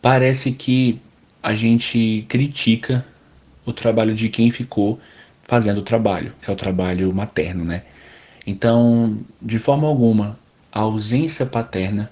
parece 0.02 0.50
que 0.50 1.00
a 1.40 1.54
gente 1.54 2.26
critica 2.28 3.06
o 3.64 3.72
trabalho 3.72 4.16
de 4.16 4.28
quem 4.28 4.50
ficou 4.50 4.98
fazendo 5.42 5.78
o 5.78 5.82
trabalho, 5.82 6.34
que 6.42 6.50
é 6.50 6.52
o 6.52 6.56
trabalho 6.56 7.14
materno, 7.14 7.64
né? 7.64 7.84
Então, 8.44 9.16
de 9.40 9.60
forma 9.60 9.86
alguma, 9.86 10.36
a 10.72 10.80
ausência 10.80 11.46
paterna, 11.46 12.10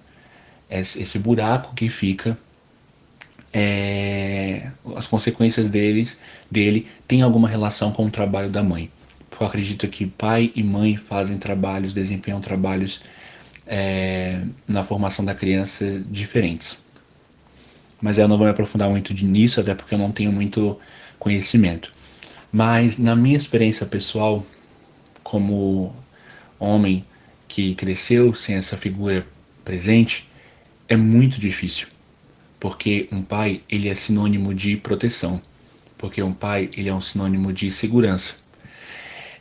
esse 0.71 1.19
buraco 1.19 1.75
que 1.75 1.91
fica, 1.91 2.39
é, 3.53 4.68
as 4.99 5.07
consequências 5.07 5.71
deles, 5.71 6.19
dele 6.51 6.89
tem 7.07 7.23
alguma 7.23 7.49
relação 7.49 7.93
com 7.93 8.07
o 8.07 8.11
trabalho 8.11 8.51
da 8.51 8.63
mãe. 8.63 8.91
Eu 9.41 9.47
acredito 9.47 9.87
que 9.87 10.05
pai 10.05 10.51
e 10.57 10.65
mãe 10.65 10.97
fazem 10.97 11.39
trabalhos, 11.39 11.93
desempenham 11.93 12.41
trabalhos 12.41 13.01
é, 13.65 14.43
na 14.67 14.83
formação 14.83 15.25
da 15.25 15.35
criança 15.35 16.03
diferentes. 16.11 16.77
Mas 18.01 18.19
eu 18.19 18.27
não 18.27 18.37
vou 18.37 18.47
me 18.47 18.51
aprofundar 18.51 18.91
muito 18.91 19.15
nisso, 19.15 19.61
até 19.61 19.75
porque 19.77 19.95
eu 19.95 19.99
não 19.99 20.11
tenho 20.11 20.33
muito 20.33 20.77
conhecimento. 21.21 21.93
Mas 22.51 22.99
na 22.99 23.15
minha 23.15 23.37
experiência 23.37 23.87
pessoal, 23.87 24.45
como 25.23 25.95
homem 26.59 27.05
que 27.47 27.77
cresceu 27.77 28.35
sem 28.35 28.57
essa 28.57 28.77
figura 28.77 29.25
presente, 29.65 30.29
é 30.89 30.97
muito 30.97 31.39
difícil. 31.39 31.87
Porque 32.61 33.09
um 33.13 33.23
pai, 33.23 33.63
ele 33.69 33.89
é 33.89 33.95
sinônimo 33.95 34.55
de 34.55 34.77
proteção. 34.77 35.41
Porque 35.97 36.23
um 36.23 36.33
pai, 36.33 36.71
ele 36.77 36.89
é 36.89 36.95
um 36.95 37.01
sinônimo 37.01 37.53
de 37.53 37.71
segurança. 37.71 38.35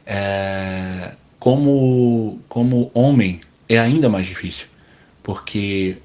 É, 0.05 1.13
como, 1.39 2.39
como 2.47 2.91
homem, 2.93 3.41
é 3.67 3.79
ainda 3.79 4.09
mais 4.09 4.27
difícil. 4.27 4.67
Porque 5.23 5.97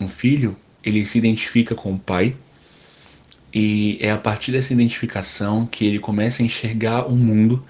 um 0.00 0.08
filho, 0.08 0.56
ele 0.82 1.04
se 1.06 1.18
identifica 1.18 1.74
com 1.74 1.94
o 1.94 1.98
pai, 1.98 2.34
e 3.52 3.98
é 4.00 4.10
a 4.10 4.18
partir 4.18 4.50
dessa 4.50 4.72
identificação 4.72 5.64
que 5.64 5.86
ele 5.86 6.00
começa 6.00 6.42
a 6.42 6.44
enxergar 6.44 7.06
o 7.06 7.14
mundo 7.14 7.64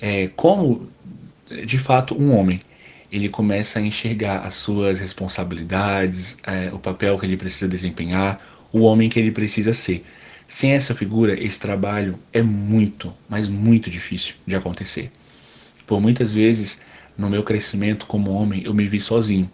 é, 0.00 0.28
como 0.28 0.88
de 1.66 1.78
fato 1.78 2.14
um 2.14 2.34
homem. 2.34 2.60
Ele 3.10 3.28
começa 3.28 3.78
a 3.78 3.82
enxergar 3.82 4.40
as 4.40 4.54
suas 4.54 5.00
responsabilidades, 5.00 6.36
é, 6.44 6.70
o 6.72 6.78
papel 6.78 7.18
que 7.18 7.26
ele 7.26 7.36
precisa 7.36 7.68
desempenhar, 7.68 8.40
o 8.72 8.80
homem 8.80 9.08
que 9.08 9.18
ele 9.18 9.32
precisa 9.32 9.72
ser. 9.72 10.04
Sem 10.46 10.72
essa 10.72 10.94
figura, 10.94 11.38
esse 11.42 11.58
trabalho 11.58 12.18
é 12.32 12.42
muito, 12.42 13.12
mas 13.28 13.48
muito 13.48 13.90
difícil 13.90 14.34
de 14.46 14.54
acontecer. 14.54 15.10
Por 15.86 16.00
muitas 16.00 16.34
vezes, 16.34 16.80
no 17.16 17.28
meu 17.28 17.42
crescimento 17.42 18.06
como 18.06 18.30
homem, 18.32 18.62
eu 18.64 18.74
me 18.74 18.86
vi 18.86 19.00
sozinho. 19.00 19.50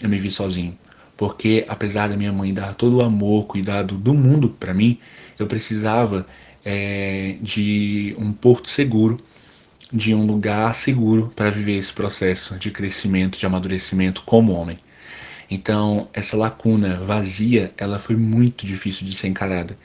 Eu 0.00 0.08
me 0.08 0.18
vi 0.18 0.30
sozinho. 0.30 0.76
Porque 1.16 1.64
apesar 1.68 2.08
da 2.08 2.16
minha 2.16 2.32
mãe 2.32 2.52
dar 2.52 2.74
todo 2.74 2.96
o 2.96 3.02
amor, 3.02 3.46
cuidado 3.46 3.96
do 3.96 4.12
mundo 4.12 4.48
para 4.48 4.74
mim, 4.74 4.98
eu 5.38 5.46
precisava 5.46 6.26
é, 6.64 7.36
de 7.40 8.14
um 8.18 8.32
porto 8.32 8.68
seguro 8.68 9.20
de 9.92 10.14
um 10.14 10.24
lugar 10.24 10.74
seguro 10.74 11.32
para 11.36 11.50
viver 11.50 11.76
esse 11.76 11.92
processo 11.92 12.56
de 12.56 12.70
crescimento, 12.70 13.38
de 13.38 13.44
amadurecimento 13.44 14.22
como 14.24 14.52
homem. 14.52 14.78
Então, 15.50 16.08
essa 16.14 16.36
lacuna 16.36 16.96
vazia, 16.96 17.72
ela 17.76 17.98
foi 17.98 18.16
muito 18.16 18.64
difícil 18.64 19.06
de 19.06 19.14
ser 19.14 19.28
encarada. 19.28 19.76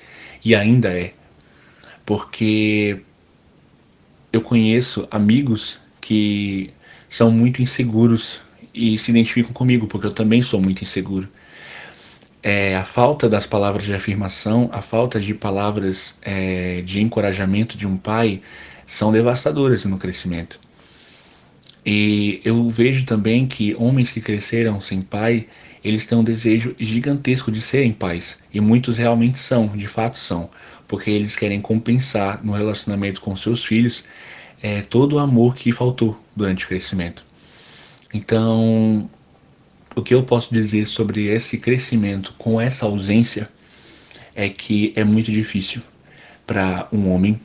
E 0.44 0.56
ainda 0.56 0.98
é. 0.98 1.14
Porque 2.06 3.02
eu 4.32 4.42
conheço 4.42 5.06
amigos 5.12 5.80
que 6.00 6.72
são 7.10 7.30
muito 7.30 7.62
inseguros 7.62 8.40
e 8.74 8.98
se 8.98 9.12
identificam 9.12 9.52
comigo, 9.52 9.88
porque 9.88 10.08
eu 10.08 10.14
também 10.14 10.42
sou 10.42 10.62
muito 10.62 10.84
inseguro. 10.84 11.28
É, 12.42 12.78
a 12.78 12.86
falta 12.86 13.28
das 13.28 13.46
palavras 13.46 13.84
de 13.84 13.94
afirmação, 13.94 14.70
a 14.72 14.82
falta 14.82 15.20
de 15.20 15.34
palavras 15.34 16.18
é, 16.22 16.82
de 16.82 17.02
encorajamento 17.02 17.76
de 17.78 17.86
um 17.86 17.98
pai 17.98 18.42
são 18.88 19.12
devastadoras 19.12 19.84
no 19.86 19.98
crescimento. 19.98 20.60
E 21.86 22.42
eu 22.44 22.68
vejo 22.70 23.06
também 23.06 23.46
que 23.46 23.76
homens 23.78 24.12
que 24.12 24.22
cresceram 24.22 24.82
sem 24.82 25.02
pai, 25.02 25.46
eles 25.84 26.06
têm 26.06 26.18
um 26.18 26.24
desejo 26.24 26.76
gigantesco 26.80 27.52
de 27.52 27.62
serem 27.62 27.94
pais. 27.94 28.40
E 28.54 28.60
muitos 28.60 28.98
realmente 28.98 29.38
são, 29.38 29.68
de 29.68 29.88
fato 29.88 30.18
são, 30.18 30.50
porque 30.88 31.12
eles 31.12 31.36
querem 31.36 31.62
compensar 31.62 32.44
no 32.44 32.54
relacionamento 32.54 33.22
com 33.22 33.36
seus 33.36 33.64
filhos 33.64 34.04
é, 34.62 34.82
todo 34.82 35.18
o 35.18 35.20
amor 35.20 35.54
que 35.56 35.72
faltou 35.72 36.20
durante 36.36 36.66
o 36.66 36.68
crescimento. 36.68 37.24
Então, 38.14 39.10
o 39.96 40.02
que 40.02 40.14
eu 40.14 40.24
posso 40.24 40.54
dizer 40.54 40.86
sobre 40.86 41.28
esse 41.28 41.58
crescimento 41.58 42.34
com 42.38 42.60
essa 42.60 42.86
ausência 42.86 43.50
é 44.36 44.50
que 44.50 44.94
é 44.96 45.04
muito 45.04 45.32
difícil 45.32 45.82
para 46.46 46.88
um 46.92 47.12
homem 47.12 47.40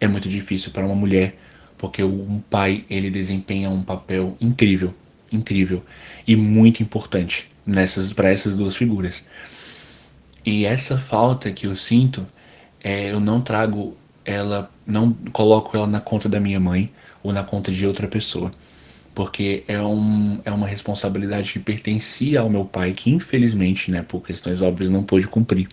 é 0.00 0.08
muito 0.08 0.28
difícil 0.28 0.70
para 0.70 0.84
uma 0.84 0.94
mulher, 0.94 1.36
porque 1.78 2.02
um 2.02 2.40
pai 2.50 2.84
ele 2.88 3.10
desempenha 3.10 3.70
um 3.70 3.82
papel 3.82 4.36
incrível, 4.40 4.94
incrível 5.32 5.82
e 6.26 6.36
muito 6.36 6.82
importante 6.82 7.48
nessas 7.66 8.12
para 8.12 8.30
essas 8.30 8.54
duas 8.54 8.76
figuras. 8.76 9.24
E 10.44 10.66
essa 10.66 10.98
falta 10.98 11.50
que 11.50 11.66
eu 11.66 11.74
sinto, 11.74 12.26
é, 12.82 13.10
eu 13.10 13.18
não 13.18 13.40
trago 13.40 13.96
ela, 14.24 14.70
não 14.86 15.12
coloco 15.32 15.76
ela 15.76 15.86
na 15.86 16.00
conta 16.00 16.28
da 16.28 16.40
minha 16.40 16.60
mãe 16.60 16.90
ou 17.22 17.32
na 17.32 17.42
conta 17.42 17.72
de 17.72 17.86
outra 17.86 18.06
pessoa, 18.06 18.50
porque 19.14 19.64
é, 19.66 19.80
um, 19.80 20.40
é 20.44 20.50
uma 20.50 20.66
responsabilidade 20.66 21.52
que 21.52 21.58
pertencia 21.58 22.40
ao 22.40 22.50
meu 22.50 22.64
pai, 22.64 22.92
que 22.92 23.10
infelizmente, 23.10 23.90
né, 23.90 24.02
por 24.02 24.20
questões 24.20 24.60
óbvias, 24.60 24.90
não 24.90 25.02
pôde 25.02 25.26
cumprir. 25.26 25.68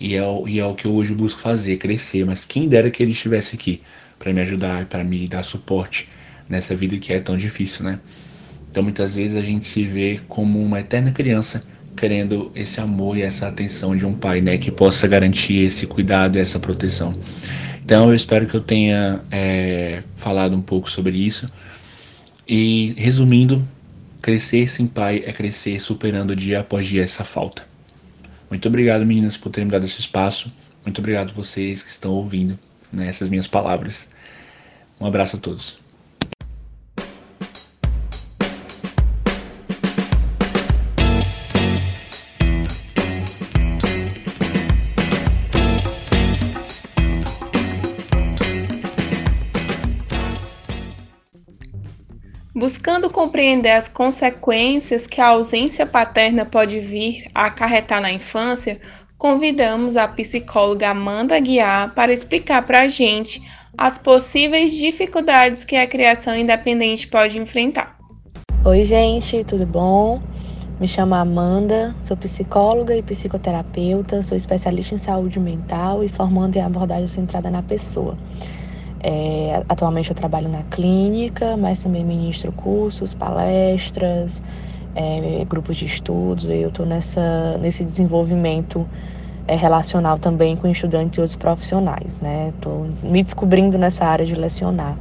E 0.00 0.14
é, 0.14 0.22
o, 0.22 0.48
e 0.48 0.58
é 0.58 0.66
o 0.66 0.74
que 0.74 0.86
eu 0.86 0.92
hoje 0.94 1.14
busco 1.14 1.40
fazer, 1.40 1.76
crescer. 1.76 2.24
Mas 2.24 2.44
quem 2.44 2.68
dera 2.68 2.90
que 2.90 3.02
ele 3.02 3.12
estivesse 3.12 3.54
aqui 3.54 3.80
para 4.18 4.32
me 4.32 4.40
ajudar, 4.40 4.86
para 4.86 5.04
me 5.04 5.26
dar 5.28 5.42
suporte 5.42 6.08
nessa 6.48 6.74
vida 6.74 6.96
que 6.98 7.12
é 7.12 7.20
tão 7.20 7.36
difícil, 7.36 7.84
né? 7.84 7.98
Então 8.70 8.82
muitas 8.82 9.14
vezes 9.14 9.36
a 9.36 9.42
gente 9.42 9.66
se 9.66 9.84
vê 9.84 10.20
como 10.28 10.60
uma 10.60 10.80
eterna 10.80 11.12
criança 11.12 11.62
querendo 11.96 12.50
esse 12.54 12.80
amor 12.80 13.16
e 13.16 13.22
essa 13.22 13.46
atenção 13.46 13.94
de 13.94 14.04
um 14.04 14.12
pai, 14.12 14.40
né, 14.40 14.58
que 14.58 14.70
possa 14.70 15.06
garantir 15.06 15.60
esse 15.60 15.86
cuidado 15.86 16.36
e 16.36 16.40
essa 16.40 16.58
proteção. 16.58 17.14
Então 17.84 18.08
eu 18.08 18.14
espero 18.14 18.46
que 18.46 18.54
eu 18.54 18.60
tenha 18.60 19.20
é, 19.30 20.02
falado 20.16 20.56
um 20.56 20.62
pouco 20.62 20.90
sobre 20.90 21.16
isso. 21.16 21.48
E 22.48 22.94
resumindo, 22.96 23.66
crescer 24.20 24.68
sem 24.68 24.86
pai 24.86 25.22
é 25.24 25.32
crescer 25.32 25.80
superando 25.80 26.34
dia 26.34 26.60
após 26.60 26.86
dia 26.86 27.02
essa 27.02 27.24
falta. 27.24 27.73
Muito 28.50 28.68
obrigado, 28.68 29.04
meninas, 29.04 29.36
por 29.36 29.50
terem 29.50 29.66
me 29.66 29.72
dado 29.72 29.84
esse 29.84 30.00
espaço. 30.00 30.52
Muito 30.84 30.98
obrigado 30.98 31.32
vocês 31.32 31.82
que 31.82 31.90
estão 31.90 32.12
ouvindo 32.12 32.58
né, 32.92 33.08
essas 33.08 33.28
minhas 33.28 33.46
palavras. 33.46 34.08
Um 35.00 35.06
abraço 35.06 35.36
a 35.36 35.38
todos. 35.40 35.83
Buscando 52.64 53.10
compreender 53.10 53.72
as 53.72 53.90
consequências 53.90 55.06
que 55.06 55.20
a 55.20 55.26
ausência 55.26 55.84
paterna 55.84 56.46
pode 56.46 56.80
vir 56.80 57.26
a 57.34 57.44
acarretar 57.44 58.00
na 58.00 58.10
infância, 58.10 58.80
convidamos 59.18 59.98
a 59.98 60.08
psicóloga 60.08 60.88
Amanda 60.88 61.38
Guiar 61.38 61.94
para 61.94 62.10
explicar 62.10 62.62
para 62.62 62.80
a 62.80 62.88
gente 62.88 63.42
as 63.76 63.98
possíveis 63.98 64.72
dificuldades 64.72 65.62
que 65.62 65.76
a 65.76 65.86
criação 65.86 66.34
independente 66.34 67.06
pode 67.06 67.36
enfrentar. 67.36 67.98
Oi, 68.64 68.82
gente, 68.82 69.44
tudo 69.44 69.66
bom? 69.66 70.22
Me 70.80 70.88
chamo 70.88 71.14
Amanda, 71.14 71.94
sou 72.02 72.16
psicóloga 72.16 72.96
e 72.96 73.02
psicoterapeuta, 73.02 74.22
sou 74.22 74.38
especialista 74.38 74.94
em 74.94 74.98
saúde 74.98 75.38
mental 75.38 76.02
e 76.02 76.08
formando 76.08 76.56
em 76.56 76.62
abordagem 76.62 77.08
centrada 77.08 77.50
na 77.50 77.62
pessoa. 77.62 78.16
É, 79.06 79.62
atualmente 79.68 80.08
eu 80.08 80.16
trabalho 80.16 80.48
na 80.48 80.62
clínica, 80.62 81.58
mas 81.58 81.82
também 81.82 82.02
ministro 82.02 82.50
cursos, 82.52 83.12
palestras, 83.12 84.42
é, 84.94 85.44
grupos 85.44 85.76
de 85.76 85.84
estudos. 85.84 86.46
Eu 86.46 86.70
estou 86.70 86.86
nesse 86.86 87.84
desenvolvimento 87.84 88.88
é, 89.46 89.54
relacional 89.56 90.18
também 90.18 90.56
com 90.56 90.66
estudantes 90.68 91.18
e 91.18 91.20
outros 91.20 91.36
profissionais, 91.36 92.16
né? 92.16 92.48
Estou 92.54 92.88
me 93.02 93.22
descobrindo 93.22 93.76
nessa 93.76 94.06
área 94.06 94.24
de 94.24 94.34
lecionar. 94.34 94.96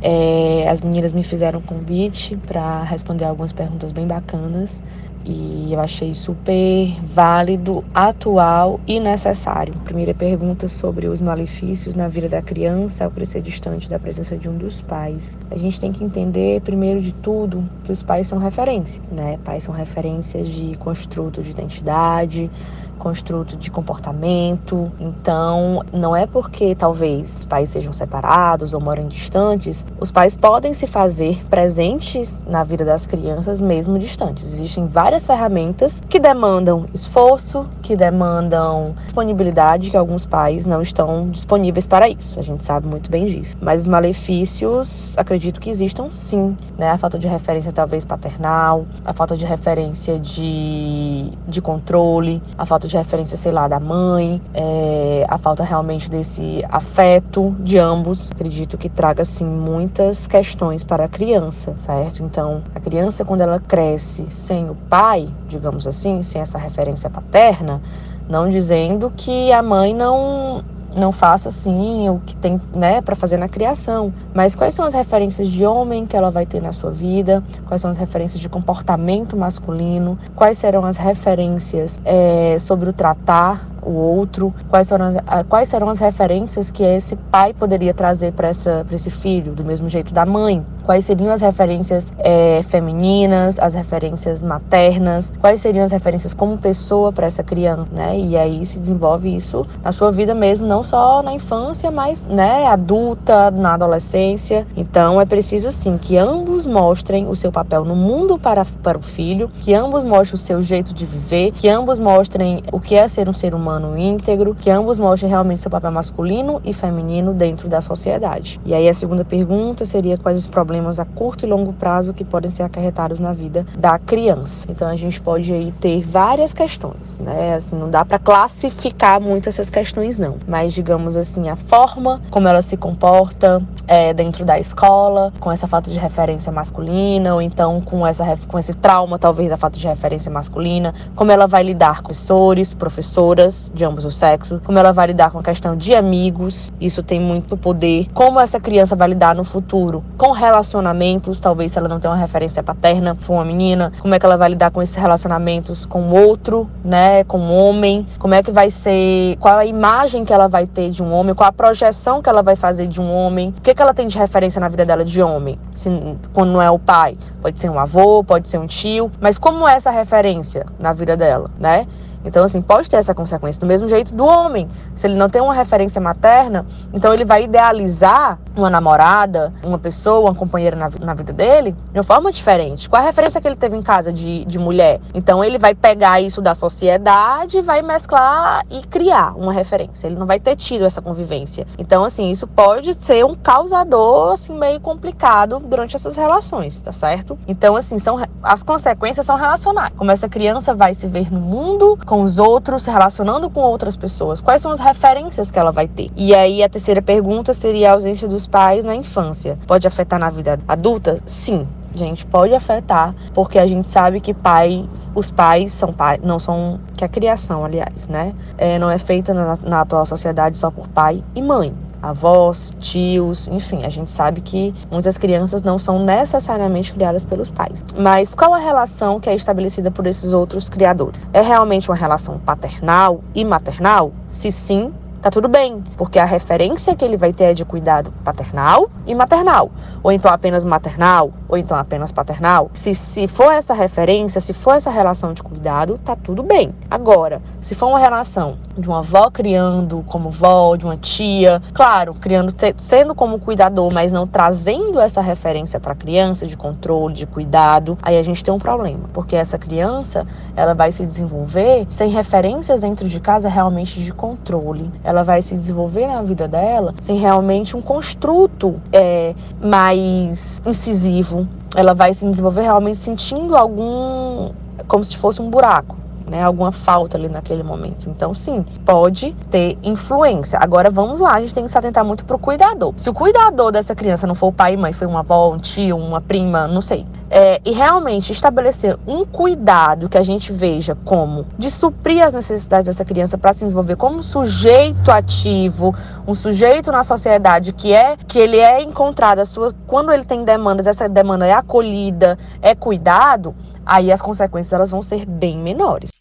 É, 0.00 0.66
as 0.66 0.80
meninas 0.80 1.12
me 1.12 1.22
fizeram 1.22 1.58
um 1.58 1.62
convite 1.62 2.34
para 2.46 2.82
responder 2.84 3.26
algumas 3.26 3.52
perguntas 3.52 3.92
bem 3.92 4.06
bacanas 4.06 4.80
e 5.28 5.72
eu 5.72 5.80
achei 5.80 6.14
super 6.14 6.96
válido, 7.02 7.84
atual 7.94 8.80
e 8.86 8.98
necessário. 8.98 9.74
Primeira 9.84 10.14
pergunta 10.14 10.68
sobre 10.68 11.06
os 11.06 11.20
malefícios 11.20 11.94
na 11.94 12.08
vida 12.08 12.28
da 12.28 12.40
criança 12.40 13.04
ao 13.04 13.10
crescer 13.10 13.42
distante 13.42 13.90
da 13.90 13.98
presença 13.98 14.36
de 14.36 14.48
um 14.48 14.56
dos 14.56 14.80
pais. 14.80 15.36
A 15.50 15.56
gente 15.56 15.78
tem 15.78 15.92
que 15.92 16.02
entender, 16.02 16.62
primeiro 16.62 17.02
de 17.02 17.12
tudo, 17.12 17.68
que 17.84 17.92
os 17.92 18.02
pais 18.02 18.26
são 18.26 18.38
referência, 18.38 19.02
né? 19.12 19.38
Pais 19.44 19.64
são 19.64 19.74
referências 19.74 20.48
de 20.48 20.76
construto 20.76 21.42
de 21.42 21.50
identidade, 21.50 22.50
construto 22.98 23.56
de 23.56 23.70
comportamento. 23.70 24.92
Então, 24.98 25.82
não 25.92 26.14
é 26.14 26.26
porque 26.26 26.74
talvez 26.74 27.38
os 27.38 27.46
pais 27.46 27.70
sejam 27.70 27.92
separados 27.92 28.74
ou 28.74 28.80
moram 28.80 29.08
distantes, 29.08 29.84
os 30.00 30.10
pais 30.10 30.36
podem 30.36 30.72
se 30.72 30.86
fazer 30.86 31.44
presentes 31.48 32.42
na 32.46 32.64
vida 32.64 32.84
das 32.84 33.06
crianças 33.06 33.60
mesmo 33.60 33.98
distantes. 33.98 34.52
Existem 34.52 34.86
várias 34.86 35.24
ferramentas 35.24 36.02
que 36.08 36.18
demandam 36.18 36.86
esforço, 36.92 37.66
que 37.82 37.96
demandam 37.96 38.94
disponibilidade, 39.04 39.90
que 39.90 39.96
alguns 39.96 40.26
pais 40.26 40.66
não 40.66 40.82
estão 40.82 41.30
disponíveis 41.30 41.86
para 41.86 42.08
isso. 42.08 42.38
A 42.38 42.42
gente 42.42 42.64
sabe 42.64 42.86
muito 42.86 43.10
bem 43.10 43.26
disso. 43.26 43.56
Mas 43.60 43.82
os 43.82 43.86
malefícios, 43.86 45.12
acredito 45.16 45.60
que 45.60 45.70
existam 45.70 46.08
sim, 46.10 46.56
né? 46.76 46.90
A 46.90 46.98
falta 46.98 47.18
de 47.18 47.28
referência 47.28 47.72
talvez 47.72 48.04
paternal, 48.04 48.86
a 49.04 49.12
falta 49.12 49.36
de 49.36 49.44
referência 49.44 50.18
de, 50.18 51.30
de 51.46 51.60
controle, 51.60 52.42
a 52.56 52.66
falta 52.66 52.87
de 52.88 52.96
referência, 52.96 53.36
sei 53.36 53.52
lá, 53.52 53.68
da 53.68 53.78
mãe, 53.78 54.40
é, 54.54 55.24
a 55.28 55.38
falta 55.38 55.62
realmente 55.62 56.10
desse 56.10 56.64
afeto 56.68 57.54
de 57.60 57.78
ambos, 57.78 58.30
acredito 58.32 58.76
que 58.76 58.88
traga, 58.88 59.22
assim, 59.22 59.44
muitas 59.44 60.26
questões 60.26 60.82
para 60.82 61.04
a 61.04 61.08
criança, 61.08 61.76
certo? 61.76 62.22
Então, 62.22 62.62
a 62.74 62.80
criança, 62.80 63.24
quando 63.24 63.42
ela 63.42 63.60
cresce 63.60 64.26
sem 64.30 64.68
o 64.68 64.74
pai, 64.74 65.28
digamos 65.48 65.86
assim, 65.86 66.22
sem 66.22 66.40
essa 66.40 66.58
referência 66.58 67.08
paterna, 67.08 67.80
não 68.28 68.48
dizendo 68.48 69.12
que 69.16 69.52
a 69.52 69.62
mãe 69.62 69.94
não 69.94 70.64
não 70.96 71.12
faça 71.12 71.48
assim 71.48 72.08
o 72.08 72.20
que 72.24 72.36
tem, 72.36 72.60
né, 72.74 73.00
para 73.00 73.14
fazer 73.14 73.36
na 73.36 73.48
criação. 73.48 74.12
Mas 74.34 74.54
quais 74.54 74.74
são 74.74 74.84
as 74.84 74.94
referências 74.94 75.48
de 75.48 75.64
homem 75.64 76.06
que 76.06 76.16
ela 76.16 76.30
vai 76.30 76.46
ter 76.46 76.60
na 76.60 76.72
sua 76.72 76.90
vida? 76.90 77.42
Quais 77.66 77.82
são 77.82 77.90
as 77.90 77.96
referências 77.96 78.40
de 78.40 78.48
comportamento 78.48 79.36
masculino? 79.36 80.18
Quais 80.34 80.58
serão 80.58 80.84
as 80.84 80.96
referências 80.96 81.98
é, 82.04 82.58
sobre 82.58 82.88
o 82.90 82.92
tratar 82.92 83.68
o 83.82 83.90
outro, 83.90 84.54
quais 84.68 84.88
serão 84.88 85.06
as, 85.06 85.46
quais 85.48 85.68
serão 85.68 85.88
as 85.88 85.98
referências 85.98 86.70
que 86.70 86.82
esse 86.82 87.16
pai 87.16 87.52
poderia 87.52 87.94
trazer 87.94 88.32
para 88.32 88.50
esse 88.50 89.10
filho, 89.10 89.52
do 89.52 89.64
mesmo 89.64 89.88
jeito 89.88 90.12
da 90.12 90.24
mãe, 90.24 90.64
quais 90.84 91.04
seriam 91.04 91.30
as 91.30 91.42
referências 91.42 92.12
é, 92.18 92.62
femininas, 92.62 93.58
as 93.58 93.74
referências 93.74 94.40
maternas, 94.40 95.32
quais 95.40 95.60
seriam 95.60 95.84
as 95.84 95.92
referências 95.92 96.32
como 96.32 96.56
pessoa 96.56 97.12
para 97.12 97.26
essa 97.26 97.42
criança, 97.42 97.92
né? 97.92 98.18
E 98.18 98.36
aí 98.36 98.64
se 98.64 98.78
desenvolve 98.80 99.34
isso 99.34 99.66
na 99.82 99.92
sua 99.92 100.10
vida 100.10 100.34
mesmo, 100.34 100.66
não 100.66 100.82
só 100.82 101.22
na 101.22 101.34
infância, 101.34 101.90
mas, 101.90 102.24
né, 102.26 102.66
adulta, 102.66 103.50
na 103.50 103.74
adolescência. 103.74 104.66
Então 104.76 105.20
é 105.20 105.26
preciso 105.26 105.70
sim 105.70 105.98
que 105.98 106.16
ambos 106.16 106.66
mostrem 106.66 107.28
o 107.28 107.36
seu 107.36 107.52
papel 107.52 107.84
no 107.84 107.94
mundo 107.94 108.38
para, 108.38 108.64
para 108.82 108.96
o 108.96 109.02
filho, 109.02 109.50
que 109.60 109.74
ambos 109.74 110.02
mostrem 110.02 110.34
o 110.34 110.38
seu 110.38 110.62
jeito 110.62 110.94
de 110.94 111.04
viver, 111.04 111.52
que 111.52 111.68
ambos 111.68 112.00
mostrem 112.00 112.62
o 112.72 112.80
que 112.80 112.94
é 112.94 113.06
ser 113.08 113.28
um 113.28 113.34
ser 113.34 113.54
humano 113.54 113.67
humano 113.68 113.98
íntegro, 113.98 114.54
que 114.54 114.70
ambos 114.70 114.98
mostrem 114.98 115.30
realmente 115.30 115.60
seu 115.60 115.70
papel 115.70 115.90
masculino 115.90 116.60
e 116.64 116.72
feminino 116.72 117.34
dentro 117.34 117.68
da 117.68 117.80
sociedade. 117.80 118.60
E 118.64 118.74
aí 118.74 118.88
a 118.88 118.94
segunda 118.94 119.24
pergunta 119.24 119.84
seria 119.84 120.16
quais 120.16 120.38
os 120.38 120.46
problemas 120.46 120.98
a 120.98 121.04
curto 121.04 121.44
e 121.44 121.48
longo 121.48 121.72
prazo 121.72 122.14
que 122.14 122.24
podem 122.24 122.50
ser 122.50 122.62
acarretados 122.62 123.18
na 123.18 123.32
vida 123.32 123.66
da 123.78 123.98
criança. 123.98 124.66
Então 124.70 124.88
a 124.88 124.96
gente 124.96 125.20
pode 125.20 125.52
aí 125.52 125.72
ter 125.80 126.02
várias 126.02 126.54
questões, 126.54 127.18
né? 127.18 127.54
Assim, 127.54 127.76
não 127.76 127.90
dá 127.90 128.04
para 128.04 128.18
classificar 128.18 129.20
muito 129.20 129.48
essas 129.48 129.70
questões 129.70 130.16
não, 130.16 130.36
mas 130.46 130.72
digamos 130.72 131.16
assim 131.16 131.48
a 131.48 131.56
forma 131.56 132.20
como 132.30 132.48
ela 132.48 132.62
se 132.62 132.76
comporta 132.76 133.62
é, 133.86 134.14
dentro 134.14 134.44
da 134.44 134.58
escola, 134.58 135.32
com 135.40 135.50
essa 135.50 135.66
falta 135.66 135.90
de 135.90 135.98
referência 135.98 136.52
masculina 136.52 137.34
ou 137.34 137.42
então 137.42 137.80
com 137.80 138.06
essa 138.06 138.38
com 138.46 138.58
esse 138.58 138.74
trauma 138.74 139.18
talvez 139.18 139.48
da 139.48 139.56
falta 139.56 139.78
de 139.78 139.86
referência 139.86 140.30
masculina, 140.30 140.94
como 141.14 141.30
ela 141.30 141.46
vai 141.46 141.62
lidar 141.62 142.02
com 142.02 142.08
professores, 142.08 142.74
professoras 142.74 143.57
de 143.72 143.84
ambos 143.84 144.04
os 144.04 144.16
sexos, 144.16 144.60
como 144.64 144.78
ela 144.78 144.92
vai 144.92 145.08
lidar 145.08 145.30
com 145.30 145.38
a 145.38 145.42
questão 145.42 145.76
de 145.76 145.94
amigos, 145.94 146.70
isso 146.80 147.02
tem 147.02 147.20
muito 147.20 147.56
poder, 147.56 148.06
como 148.14 148.38
essa 148.38 148.60
criança 148.60 148.94
vai 148.94 149.08
lidar 149.08 149.34
no 149.34 149.44
futuro 149.44 150.04
com 150.16 150.32
relacionamentos, 150.32 151.40
talvez 151.40 151.72
se 151.72 151.78
ela 151.78 151.88
não 151.88 151.98
tem 151.98 152.10
uma 152.10 152.16
referência 152.16 152.62
paterna, 152.62 153.16
for 153.20 153.34
uma 153.34 153.44
menina, 153.44 153.92
como 154.00 154.14
é 154.14 154.18
que 154.18 154.26
ela 154.26 154.36
vai 154.36 154.50
lidar 154.50 154.70
com 154.70 154.82
esses 154.82 154.94
relacionamentos 154.94 155.86
com 155.86 156.10
outro, 156.10 156.68
né, 156.84 157.24
com 157.24 157.38
o 157.38 157.54
homem, 157.54 158.06
como 158.18 158.34
é 158.34 158.42
que 158.42 158.50
vai 158.50 158.70
ser, 158.70 159.36
qual 159.40 159.58
a 159.58 159.66
imagem 159.66 160.24
que 160.24 160.32
ela 160.32 160.48
vai 160.48 160.66
ter 160.66 160.90
de 160.90 161.02
um 161.02 161.12
homem, 161.12 161.34
qual 161.34 161.48
a 161.48 161.52
projeção 161.52 162.22
que 162.22 162.28
ela 162.28 162.42
vai 162.42 162.56
fazer 162.56 162.86
de 162.86 163.00
um 163.00 163.12
homem, 163.12 163.54
o 163.56 163.60
que, 163.60 163.74
que 163.74 163.82
ela 163.82 163.94
tem 163.94 164.06
de 164.06 164.18
referência 164.18 164.60
na 164.60 164.68
vida 164.68 164.84
dela 164.84 165.04
de 165.04 165.22
homem, 165.22 165.58
se, 165.74 165.88
quando 166.32 166.52
não 166.52 166.62
é 166.62 166.70
o 166.70 166.78
pai, 166.78 167.16
pode 167.40 167.58
ser 167.58 167.70
um 167.70 167.78
avô, 167.78 168.22
pode 168.22 168.48
ser 168.48 168.58
um 168.58 168.66
tio, 168.66 169.10
mas 169.20 169.38
como 169.38 169.66
é 169.66 169.74
essa 169.74 169.90
referência 169.90 170.66
na 170.78 170.92
vida 170.92 171.16
dela, 171.16 171.50
né? 171.58 171.86
Então, 172.28 172.44
assim, 172.44 172.60
pode 172.60 172.88
ter 172.88 172.96
essa 172.96 173.14
consequência. 173.14 173.60
Do 173.60 173.66
mesmo 173.66 173.88
jeito 173.88 174.14
do 174.14 174.24
homem. 174.24 174.68
Se 174.94 175.06
ele 175.06 175.14
não 175.16 175.28
tem 175.28 175.40
uma 175.40 175.54
referência 175.54 176.00
materna, 176.00 176.66
então 176.92 177.12
ele 177.12 177.24
vai 177.24 177.44
idealizar 177.44 178.38
uma 178.56 178.70
namorada, 178.70 179.52
uma 179.62 179.78
pessoa, 179.78 180.20
uma 180.30 180.34
companheira 180.34 180.76
na, 180.76 180.90
na 181.00 181.14
vida 181.14 181.32
dele 181.32 181.74
de 181.92 181.98
uma 181.98 182.04
forma 182.04 182.30
diferente. 182.30 182.88
Qual 182.88 183.00
a 183.00 183.04
referência 183.04 183.40
que 183.40 183.48
ele 183.48 183.56
teve 183.56 183.76
em 183.76 183.82
casa 183.82 184.12
de, 184.12 184.44
de 184.44 184.58
mulher? 184.58 185.00
Então, 185.14 185.42
ele 185.42 185.58
vai 185.58 185.74
pegar 185.74 186.20
isso 186.20 186.40
da 186.40 186.54
sociedade, 186.54 187.60
vai 187.60 187.82
mesclar 187.82 188.64
e 188.70 188.82
criar 188.82 189.34
uma 189.36 189.52
referência. 189.52 190.06
Ele 190.06 190.16
não 190.16 190.26
vai 190.26 190.38
ter 190.38 190.56
tido 190.56 190.84
essa 190.84 191.00
convivência. 191.00 191.66
Então, 191.78 192.04
assim, 192.04 192.30
isso 192.30 192.46
pode 192.46 192.94
ser 193.02 193.24
um 193.24 193.34
causador, 193.34 194.32
assim, 194.32 194.56
meio 194.56 194.80
complicado 194.80 195.58
durante 195.60 195.96
essas 195.96 196.16
relações, 196.16 196.80
tá 196.80 196.92
certo? 196.92 197.38
Então, 197.46 197.76
assim, 197.76 197.98
são, 197.98 198.16
as 198.42 198.62
consequências 198.62 199.24
são 199.24 199.36
relacionais. 199.36 199.92
Como 199.96 200.10
essa 200.10 200.28
criança 200.28 200.74
vai 200.74 200.94
se 200.94 201.06
ver 201.06 201.32
no 201.32 201.40
mundo, 201.40 201.98
com 202.04 202.17
os 202.20 202.38
outros, 202.38 202.82
se 202.82 202.90
relacionando 202.90 203.48
com 203.50 203.60
outras 203.60 203.96
pessoas? 203.96 204.40
Quais 204.40 204.62
são 204.62 204.70
as 204.70 204.80
referências 204.80 205.50
que 205.50 205.58
ela 205.58 205.70
vai 205.70 205.88
ter? 205.88 206.10
E 206.16 206.34
aí 206.34 206.62
a 206.62 206.68
terceira 206.68 207.02
pergunta 207.02 207.52
seria 207.52 207.90
a 207.90 207.94
ausência 207.94 208.28
dos 208.28 208.46
pais 208.46 208.84
na 208.84 208.94
infância. 208.94 209.58
Pode 209.66 209.86
afetar 209.86 210.18
na 210.18 210.30
vida 210.30 210.58
adulta? 210.66 211.18
Sim, 211.26 211.66
gente, 211.94 212.24
pode 212.26 212.54
afetar, 212.54 213.14
porque 213.34 213.58
a 213.58 213.66
gente 213.66 213.88
sabe 213.88 214.20
que 214.20 214.32
pais, 214.32 215.10
os 215.14 215.30
pais 215.30 215.72
são 215.72 215.92
pais, 215.92 216.20
não 216.22 216.38
são 216.38 216.80
que 216.96 217.04
a 217.04 217.08
criação, 217.08 217.64
aliás, 217.64 218.06
né, 218.06 218.34
é, 218.56 218.78
não 218.78 218.90
é 218.90 218.98
feita 218.98 219.34
na, 219.34 219.56
na 219.62 219.80
atual 219.80 220.06
sociedade 220.06 220.58
só 220.58 220.70
por 220.70 220.88
pai 220.88 221.22
e 221.34 221.42
mãe 221.42 221.74
avós, 222.02 222.72
tios, 222.80 223.48
enfim, 223.48 223.84
a 223.84 223.88
gente 223.88 224.10
sabe 224.10 224.40
que 224.40 224.74
muitas 224.90 225.18
crianças 225.18 225.62
não 225.62 225.78
são 225.78 226.04
necessariamente 226.04 226.92
criadas 226.92 227.24
pelos 227.24 227.50
pais. 227.50 227.84
Mas 227.98 228.34
qual 228.34 228.54
a 228.54 228.58
relação 228.58 229.20
que 229.20 229.28
é 229.28 229.34
estabelecida 229.34 229.90
por 229.90 230.06
esses 230.06 230.32
outros 230.32 230.68
criadores? 230.68 231.26
É 231.32 231.40
realmente 231.40 231.90
uma 231.90 231.96
relação 231.96 232.38
paternal 232.38 233.22
e 233.34 233.44
maternal? 233.44 234.12
Se 234.28 234.52
sim, 234.52 234.92
tá 235.20 235.30
tudo 235.30 235.48
bem, 235.48 235.82
porque 235.96 236.18
a 236.18 236.24
referência 236.24 236.94
que 236.94 237.04
ele 237.04 237.16
vai 237.16 237.32
ter 237.32 237.44
é 237.44 237.54
de 237.54 237.64
cuidado 237.64 238.12
paternal 238.24 238.88
e 239.06 239.14
maternal, 239.14 239.70
ou 240.02 240.12
então 240.12 240.32
apenas 240.32 240.64
maternal, 240.64 241.32
ou 241.48 241.56
então 241.56 241.76
apenas 241.76 242.12
paternal. 242.12 242.70
Se, 242.72 242.94
se 242.94 243.26
for 243.26 243.52
essa 243.52 243.74
referência, 243.74 244.40
se 244.40 244.52
for 244.52 244.74
essa 244.74 244.90
relação 244.90 245.32
de 245.32 245.42
cuidado, 245.42 245.98
tá 246.04 246.16
tudo 246.16 246.42
bem. 246.42 246.74
Agora, 246.90 247.40
se 247.60 247.74
for 247.74 247.86
uma 247.86 247.98
relação 247.98 248.58
de 248.76 248.88
uma 248.88 248.98
avó 248.98 249.30
criando 249.30 250.04
como 250.06 250.30
vó, 250.30 250.76
de 250.76 250.84
uma 250.84 250.96
tia, 250.96 251.62
claro, 251.72 252.14
criando 252.14 252.54
sendo 252.76 253.14
como 253.14 253.38
cuidador, 253.38 253.92
mas 253.92 254.12
não 254.12 254.26
trazendo 254.26 255.00
essa 255.00 255.20
referência 255.20 255.80
para 255.80 255.92
a 255.92 255.96
criança 255.96 256.46
de 256.46 256.56
controle, 256.56 257.14
de 257.14 257.26
cuidado, 257.26 257.98
aí 258.02 258.18
a 258.18 258.22
gente 258.22 258.44
tem 258.44 258.52
um 258.52 258.58
problema, 258.58 259.08
porque 259.12 259.34
essa 259.34 259.58
criança, 259.58 260.26
ela 260.54 260.74
vai 260.74 260.92
se 260.92 261.04
desenvolver 261.04 261.86
sem 261.92 262.10
referências 262.10 262.80
dentro 262.80 263.08
de 263.08 263.20
casa 263.20 263.48
realmente 263.48 264.00
de 264.00 264.12
controle 264.12 264.90
ela 265.04 265.22
vai 265.22 265.42
se 265.42 265.54
desenvolver 265.54 266.06
na 266.06 266.22
vida 266.22 266.46
dela 266.48 266.94
sem 267.00 267.18
realmente 267.18 267.76
um 267.76 267.82
construto 267.82 268.80
é, 268.92 269.34
mais 269.62 270.60
incisivo. 270.64 271.37
Ela 271.74 271.94
vai 271.94 272.14
se 272.14 272.24
desenvolver 272.26 272.62
realmente 272.62 272.98
sentindo 272.98 273.56
algum 273.56 274.52
como 274.86 275.04
se 275.04 275.16
fosse 275.16 275.42
um 275.42 275.50
buraco 275.50 275.96
né, 276.28 276.42
alguma 276.42 276.72
falta 276.72 277.16
ali 277.16 277.28
naquele 277.28 277.62
momento. 277.62 278.08
Então, 278.08 278.34
sim, 278.34 278.64
pode 278.84 279.34
ter 279.50 279.78
influência. 279.82 280.58
Agora, 280.60 280.90
vamos 280.90 281.20
lá, 281.20 281.34
a 281.34 281.40
gente 281.40 281.54
tem 281.54 281.64
que 281.64 281.70
se 281.70 281.78
atentar 281.78 282.04
muito 282.04 282.24
pro 282.24 282.38
cuidador. 282.38 282.92
Se 282.96 283.08
o 283.10 283.14
cuidador 283.14 283.72
dessa 283.72 283.94
criança 283.94 284.26
não 284.26 284.34
for 284.34 284.48
o 284.48 284.52
pai 284.52 284.74
e 284.74 284.76
mãe, 284.76 284.92
foi 284.92 285.06
uma 285.06 285.20
avó, 285.20 285.52
um 285.52 285.58
tio, 285.58 285.96
uma 285.96 286.20
prima, 286.20 286.66
não 286.66 286.80
sei, 286.80 287.06
é, 287.30 287.60
e 287.64 287.72
realmente 287.72 288.32
estabelecer 288.32 288.96
um 289.06 289.24
cuidado 289.24 290.08
que 290.08 290.16
a 290.16 290.22
gente 290.22 290.52
veja 290.52 290.96
como 291.04 291.46
de 291.58 291.70
suprir 291.70 292.24
as 292.24 292.34
necessidades 292.34 292.86
dessa 292.86 293.04
criança 293.04 293.36
para 293.36 293.52
se 293.52 293.64
desenvolver 293.64 293.96
como 293.96 294.18
um 294.18 294.22
sujeito 294.22 295.10
ativo, 295.10 295.94
um 296.26 296.34
sujeito 296.34 296.90
na 296.90 297.04
sociedade 297.04 297.72
que 297.72 297.92
é 297.92 298.16
que 298.16 298.38
ele 298.38 298.58
é 298.58 298.82
encontrado, 298.82 299.40
as 299.40 299.48
suas, 299.48 299.74
quando 299.86 300.12
ele 300.12 300.24
tem 300.24 300.44
demandas, 300.44 300.86
essa 300.86 301.08
demanda 301.08 301.46
é 301.46 301.52
acolhida, 301.52 302.38
é 302.62 302.74
cuidado, 302.74 303.54
aí 303.84 304.10
as 304.12 304.22
consequências 304.22 304.72
elas 304.72 304.90
vão 304.90 305.02
ser 305.02 305.26
bem 305.26 305.58
menores. 305.58 306.17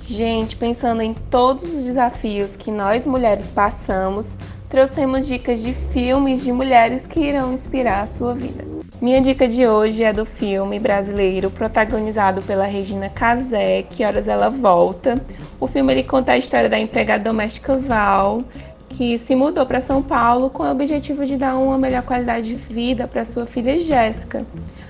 Gente, 0.00 0.56
pensando 0.56 1.00
em 1.00 1.14
todos 1.14 1.64
os 1.64 1.84
desafios 1.84 2.56
que 2.56 2.70
nós 2.70 3.06
mulheres 3.06 3.46
passamos, 3.54 4.36
trouxemos 4.68 5.26
dicas 5.26 5.62
de 5.62 5.72
filmes 5.92 6.42
de 6.42 6.52
mulheres 6.52 7.06
que 7.06 7.20
irão 7.20 7.54
inspirar 7.54 8.02
a 8.02 8.06
sua 8.08 8.34
vida. 8.34 8.71
Minha 9.02 9.20
dica 9.20 9.48
de 9.48 9.66
hoje 9.66 10.04
é 10.04 10.12
do 10.12 10.24
filme 10.24 10.78
brasileiro 10.78 11.50
protagonizado 11.50 12.40
pela 12.40 12.66
Regina 12.66 13.08
Casé, 13.08 13.82
Que 13.82 14.04
Horas 14.04 14.28
Ela 14.28 14.48
Volta. 14.48 15.20
O 15.58 15.66
filme 15.66 15.92
ele 15.92 16.04
conta 16.04 16.30
a 16.30 16.38
história 16.38 16.68
da 16.68 16.78
empregada 16.78 17.24
doméstica 17.24 17.76
Val, 17.76 18.42
que 18.88 19.18
se 19.18 19.34
mudou 19.34 19.66
para 19.66 19.80
São 19.80 20.00
Paulo 20.04 20.50
com 20.50 20.62
o 20.62 20.70
objetivo 20.70 21.26
de 21.26 21.36
dar 21.36 21.56
uma 21.56 21.76
melhor 21.76 22.04
qualidade 22.04 22.50
de 22.50 22.54
vida 22.54 23.08
para 23.08 23.24
sua 23.24 23.44
filha 23.44 23.76
Jéssica. 23.76 24.46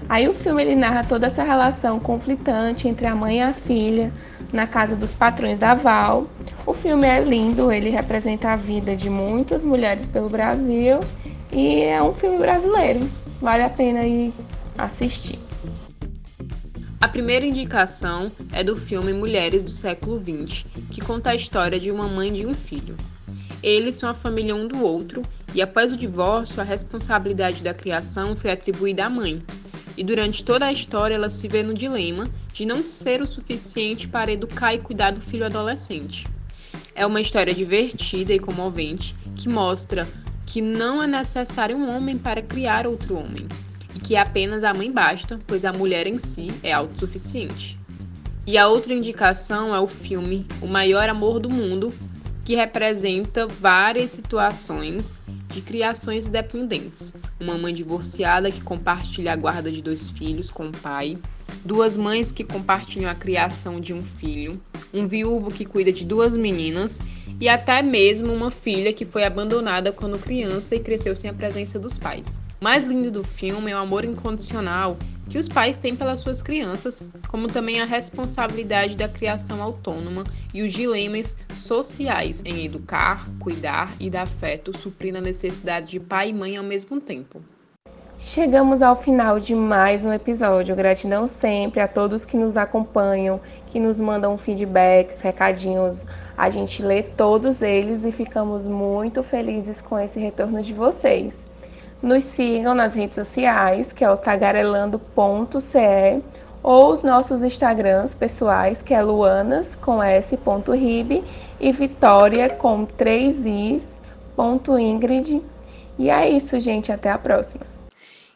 Aí 0.06 0.28
o 0.28 0.34
filme 0.34 0.62
ele 0.62 0.76
narra 0.76 1.04
toda 1.04 1.28
essa 1.28 1.42
relação 1.42 1.98
conflitante 1.98 2.86
entre 2.86 3.06
a 3.06 3.14
mãe 3.14 3.38
e 3.38 3.40
a 3.40 3.54
filha 3.54 4.12
na 4.52 4.66
casa 4.66 4.94
dos 4.94 5.14
patrões 5.14 5.58
da 5.58 5.72
Val. 5.72 6.26
O 6.66 6.74
filme 6.74 7.06
é 7.08 7.18
lindo, 7.18 7.72
ele 7.72 7.88
representa 7.88 8.50
a 8.50 8.56
vida 8.56 8.94
de 8.94 9.08
muitas 9.08 9.64
mulheres 9.64 10.06
pelo 10.06 10.28
Brasil 10.28 11.00
e 11.50 11.80
é 11.80 12.02
um 12.02 12.12
filme 12.12 12.36
brasileiro. 12.36 13.21
Vale 13.42 13.64
a 13.64 13.68
pena 13.68 14.06
ir 14.06 14.32
assistir. 14.78 15.36
A 17.00 17.08
primeira 17.08 17.44
indicação 17.44 18.30
é 18.52 18.62
do 18.62 18.76
filme 18.76 19.12
Mulheres 19.12 19.64
do 19.64 19.70
Século 19.70 20.20
XX, 20.20 20.64
que 20.92 21.00
conta 21.00 21.30
a 21.30 21.34
história 21.34 21.80
de 21.80 21.90
uma 21.90 22.06
mãe 22.06 22.28
e 22.28 22.34
de 22.34 22.46
um 22.46 22.54
filho. 22.54 22.96
Eles 23.60 23.96
são 23.96 24.08
a 24.08 24.14
família 24.14 24.54
um 24.54 24.68
do 24.68 24.80
outro 24.80 25.22
e 25.52 25.60
após 25.60 25.90
o 25.90 25.96
divórcio, 25.96 26.60
a 26.60 26.64
responsabilidade 26.64 27.64
da 27.64 27.74
criação 27.74 28.36
foi 28.36 28.52
atribuída 28.52 29.06
à 29.06 29.10
mãe. 29.10 29.42
E 29.96 30.04
durante 30.04 30.44
toda 30.44 30.66
a 30.66 30.72
história, 30.72 31.16
ela 31.16 31.28
se 31.28 31.48
vê 31.48 31.64
no 31.64 31.74
dilema 31.74 32.30
de 32.52 32.64
não 32.64 32.84
ser 32.84 33.20
o 33.20 33.26
suficiente 33.26 34.06
para 34.06 34.30
educar 34.30 34.72
e 34.72 34.78
cuidar 34.78 35.10
do 35.10 35.20
filho 35.20 35.44
adolescente. 35.44 36.28
É 36.94 37.04
uma 37.04 37.20
história 37.20 37.52
divertida 37.52 38.32
e 38.32 38.38
comovente 38.38 39.16
que 39.34 39.48
mostra 39.48 40.06
que 40.52 40.60
não 40.60 41.02
é 41.02 41.06
necessário 41.06 41.74
um 41.74 41.96
homem 41.96 42.18
para 42.18 42.42
criar 42.42 42.86
outro 42.86 43.16
homem, 43.16 43.48
e 43.96 43.98
que 43.98 44.16
apenas 44.16 44.62
a 44.62 44.74
mãe 44.74 44.92
basta, 44.92 45.40
pois 45.46 45.64
a 45.64 45.72
mulher 45.72 46.06
em 46.06 46.18
si 46.18 46.52
é 46.62 46.74
autossuficiente. 46.74 47.80
E 48.46 48.58
a 48.58 48.68
outra 48.68 48.92
indicação 48.92 49.74
é 49.74 49.80
o 49.80 49.88
filme 49.88 50.46
O 50.60 50.66
Maior 50.66 51.08
Amor 51.08 51.40
do 51.40 51.48
Mundo, 51.48 51.90
que 52.44 52.54
representa 52.54 53.46
várias 53.46 54.10
situações 54.10 55.22
de 55.48 55.62
criações 55.62 56.26
independentes. 56.26 57.14
Uma 57.40 57.56
mãe 57.56 57.72
divorciada 57.72 58.50
que 58.50 58.60
compartilha 58.60 59.32
a 59.32 59.36
guarda 59.36 59.72
de 59.72 59.80
dois 59.80 60.10
filhos 60.10 60.50
com 60.50 60.68
o 60.68 60.72
pai, 60.72 61.16
duas 61.64 61.96
mães 61.96 62.30
que 62.30 62.44
compartilham 62.44 63.10
a 63.10 63.14
criação 63.14 63.80
de 63.80 63.94
um 63.94 64.02
filho, 64.02 64.60
um 64.92 65.06
viúvo 65.06 65.50
que 65.50 65.64
cuida 65.64 65.92
de 65.92 66.04
duas 66.04 66.36
meninas 66.36 67.00
e 67.40 67.48
até 67.48 67.82
mesmo 67.82 68.32
uma 68.32 68.50
filha 68.50 68.92
que 68.92 69.04
foi 69.04 69.24
abandonada 69.24 69.92
quando 69.92 70.18
criança 70.18 70.76
e 70.76 70.80
cresceu 70.80 71.16
sem 71.16 71.30
a 71.30 71.34
presença 71.34 71.78
dos 71.78 71.98
pais. 71.98 72.40
O 72.60 72.64
mais 72.64 72.84
lindo 72.84 73.10
do 73.10 73.24
filme 73.24 73.70
é 73.70 73.74
o 73.74 73.78
amor 73.78 74.04
incondicional 74.04 74.96
que 75.28 75.38
os 75.38 75.48
pais 75.48 75.78
têm 75.78 75.96
pelas 75.96 76.20
suas 76.20 76.42
crianças, 76.42 77.02
como 77.28 77.48
também 77.48 77.80
a 77.80 77.84
responsabilidade 77.84 78.96
da 78.96 79.08
criação 79.08 79.62
autônoma 79.62 80.24
e 80.52 80.62
os 80.62 80.72
dilemas 80.72 81.36
sociais 81.54 82.42
em 82.44 82.64
educar, 82.64 83.28
cuidar 83.40 83.92
e 83.98 84.10
dar 84.10 84.22
afeto, 84.22 84.76
suprindo 84.76 85.18
a 85.18 85.22
necessidade 85.22 85.88
de 85.88 85.98
pai 85.98 86.28
e 86.28 86.32
mãe 86.32 86.56
ao 86.56 86.64
mesmo 86.64 87.00
tempo. 87.00 87.42
Chegamos 88.24 88.82
ao 88.82 89.02
final 89.02 89.40
de 89.40 89.52
mais 89.52 90.04
um 90.04 90.12
episódio. 90.12 90.76
Gratidão 90.76 91.26
sempre 91.26 91.80
a 91.80 91.88
todos 91.88 92.24
que 92.24 92.36
nos 92.36 92.56
acompanham, 92.56 93.40
que 93.72 93.80
nos 93.80 93.98
mandam 93.98 94.36
feedbacks, 94.36 95.18
recadinhos. 95.22 96.04
A 96.36 96.50
gente 96.50 96.82
lê 96.82 97.02
todos 97.02 97.62
eles 97.62 98.04
e 98.04 98.12
ficamos 98.12 98.66
muito 98.66 99.22
felizes 99.22 99.80
com 99.80 99.98
esse 99.98 100.20
retorno 100.20 100.62
de 100.62 100.74
vocês. 100.74 101.34
Nos 102.02 102.24
sigam 102.24 102.74
nas 102.74 102.94
redes 102.94 103.14
sociais, 103.14 103.90
que 103.90 104.04
é 104.04 104.10
o 104.10 104.16
tagarelando.ce, 104.16 106.22
ou 106.62 106.92
os 106.92 107.02
nossos 107.02 107.42
Instagrams 107.42 108.14
pessoais, 108.14 108.82
que 108.82 108.92
é 108.92 109.02
luanas 109.02 109.74
com 109.76 110.02
s.rib 110.02 111.24
e 111.58 111.72
vitória 111.72 112.50
com 112.50 112.84
3 112.84 113.46
is, 113.46 113.88
ponto 114.36 114.78
Ingrid. 114.78 115.40
E 115.98 116.10
é 116.10 116.28
isso, 116.28 116.60
gente. 116.60 116.92
Até 116.92 117.10
a 117.10 117.16
próxima. 117.16 117.64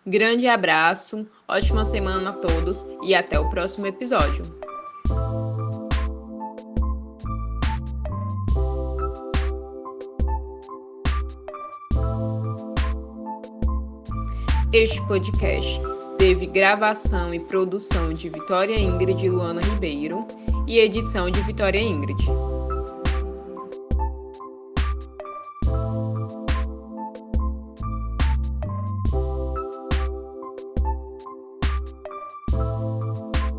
Grande 0.07 0.46
abraço, 0.46 1.27
ótima 1.46 1.85
semana 1.85 2.31
a 2.31 2.33
todos 2.33 2.87
e 3.03 3.14
até 3.14 3.38
o 3.38 3.51
próximo 3.51 3.87
episódio. 3.87 4.65
Este 14.77 15.01
podcast 15.07 15.81
teve 16.19 16.45
gravação 16.45 17.33
e 17.33 17.41
produção 17.41 18.12
de 18.12 18.29
Vitória 18.29 18.79
Ingrid 18.79 19.25
e 19.25 19.31
Luana 19.31 19.62
Ribeiro 19.62 20.27
e 20.67 20.79
edição 20.79 21.31
de 21.31 21.41
Vitória 21.45 21.81
Ingrid. 21.81 22.23